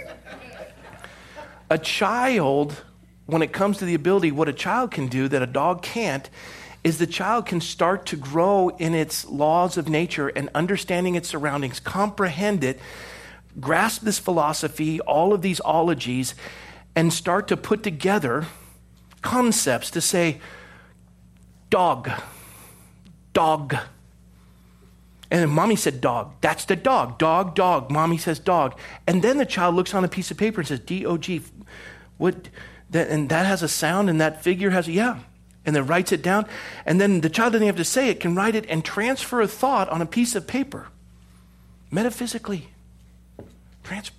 [1.70, 2.84] A child,
[3.26, 6.30] when it comes to the ability, what a child can do that a dog can't,
[6.84, 11.30] is the child can start to grow in its laws of nature and understanding its
[11.30, 12.80] surroundings, comprehend it,
[13.60, 16.34] grasp this philosophy, all of these ologies,
[16.96, 18.46] and start to put together
[19.22, 20.42] concepts to say,
[21.70, 22.10] dog,
[23.34, 23.76] dog.
[25.30, 26.34] And then mommy said dog.
[26.42, 27.18] That's the dog.
[27.18, 27.90] Dog, dog.
[27.90, 28.78] Mommy says dog.
[29.08, 31.42] And then the child looks on a piece of paper and says D O G.
[32.18, 32.50] What?
[32.90, 35.20] That, and that has a sound, and that figure has yeah.
[35.66, 36.46] And then writes it down.
[36.86, 39.48] And then the child doesn't have to say it, can write it and transfer a
[39.48, 40.88] thought on a piece of paper.
[41.90, 42.70] Metaphysically.
[43.84, 44.12] Trans-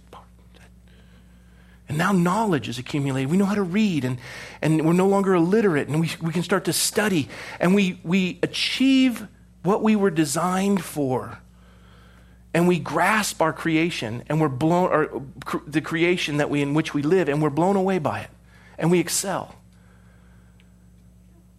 [1.93, 3.30] and now knowledge is accumulated.
[3.30, 4.18] We know how to read, and,
[4.62, 7.28] and we're no longer illiterate, and we, we can start to study.
[7.61, 9.26] And we, we achieve
[9.62, 11.38] what we were designed for.
[12.55, 16.72] And we grasp our creation and we're blown, or cr- the creation that we, in
[16.72, 18.30] which we live, and we're blown away by it.
[18.78, 19.55] And we excel.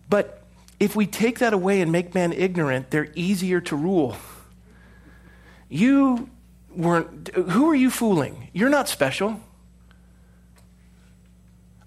[0.09, 0.41] But
[0.79, 4.17] if we take that away and make man ignorant, they're easier to rule.
[5.69, 6.27] You
[6.75, 8.49] weren't, who are you fooling?
[8.51, 9.39] You're not special.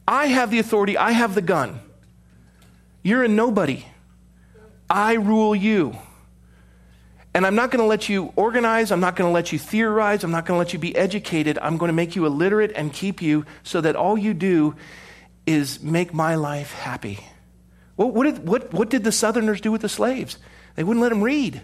[0.07, 1.80] I have the authority, I have the gun.
[3.02, 3.84] You're a nobody.
[4.88, 5.96] I rule you.
[7.34, 8.90] And I'm not going to let you organize.
[8.90, 10.24] I'm not going to let you theorize.
[10.24, 11.59] I'm not going to let you be educated.
[11.61, 14.74] I'm going to make you illiterate and keep you so that all you do
[15.46, 17.20] is make my life happy.
[17.96, 20.38] What, what, did, what, what did the Southerners do with the slaves?
[20.76, 21.61] They wouldn't let them read.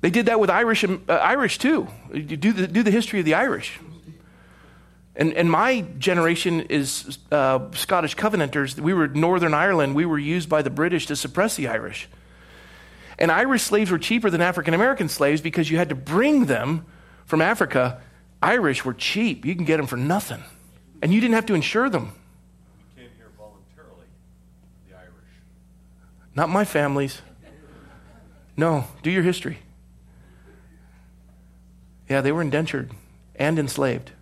[0.00, 1.88] They did that with Irish, uh, Irish too.
[2.12, 3.78] Do the, do the history of the Irish.
[5.20, 8.80] And, and my generation is uh, Scottish Covenanters.
[8.80, 9.94] We were in Northern Ireland.
[9.94, 12.08] We were used by the British to suppress the Irish.
[13.18, 16.86] And Irish slaves were cheaper than African American slaves because you had to bring them
[17.26, 18.00] from Africa.
[18.40, 19.44] Irish were cheap.
[19.44, 20.42] You can get them for nothing.
[21.02, 22.12] And you didn't have to insure them.
[22.96, 24.06] We came here voluntarily,
[24.88, 25.12] the Irish.
[26.34, 27.20] Not my family's.
[28.56, 29.58] No, do your history.
[32.08, 32.90] Yeah, they were indentured
[33.34, 34.12] and enslaved.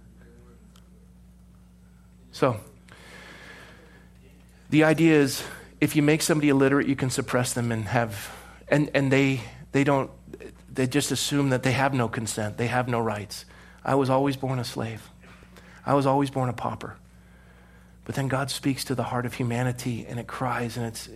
[2.38, 2.56] So,
[4.70, 5.42] the idea is
[5.80, 8.30] if you make somebody illiterate, you can suppress them and have,
[8.68, 9.40] and, and they,
[9.72, 10.08] they don't,
[10.72, 13.44] they just assume that they have no consent, they have no rights.
[13.84, 15.10] I was always born a slave,
[15.84, 16.96] I was always born a pauper.
[18.04, 21.08] But then God speaks to the heart of humanity and it cries in its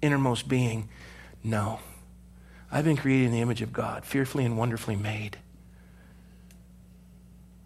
[0.00, 0.88] innermost being,
[1.42, 1.80] No,
[2.70, 5.38] I've been created in the image of God, fearfully and wonderfully made.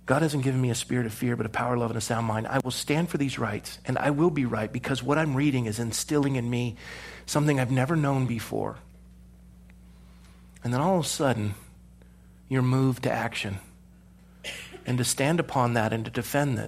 [0.07, 2.27] God hasn't given me a spirit of fear, but a power, love, and a sound
[2.27, 2.49] mind.
[2.49, 5.67] I will stand for these rights, and I will be right because what I'm reading
[5.67, 6.77] is instilling in me
[7.27, 8.79] something I've never known before.
[10.65, 11.55] And then all of a sudden,
[12.49, 13.59] you're moved to action
[14.85, 16.59] and to stand upon that and to defend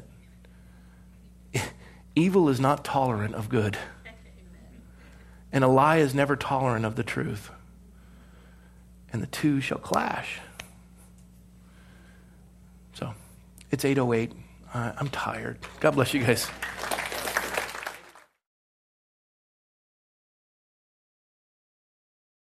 [1.53, 1.62] it.
[2.14, 3.76] Evil is not tolerant of good,
[5.51, 7.51] and a lie is never tolerant of the truth.
[9.12, 10.41] And the two shall clash.
[12.95, 13.12] So.
[13.72, 14.32] It's 808.
[14.74, 15.58] Uh, I'm tired.
[15.80, 16.48] God bless you guys.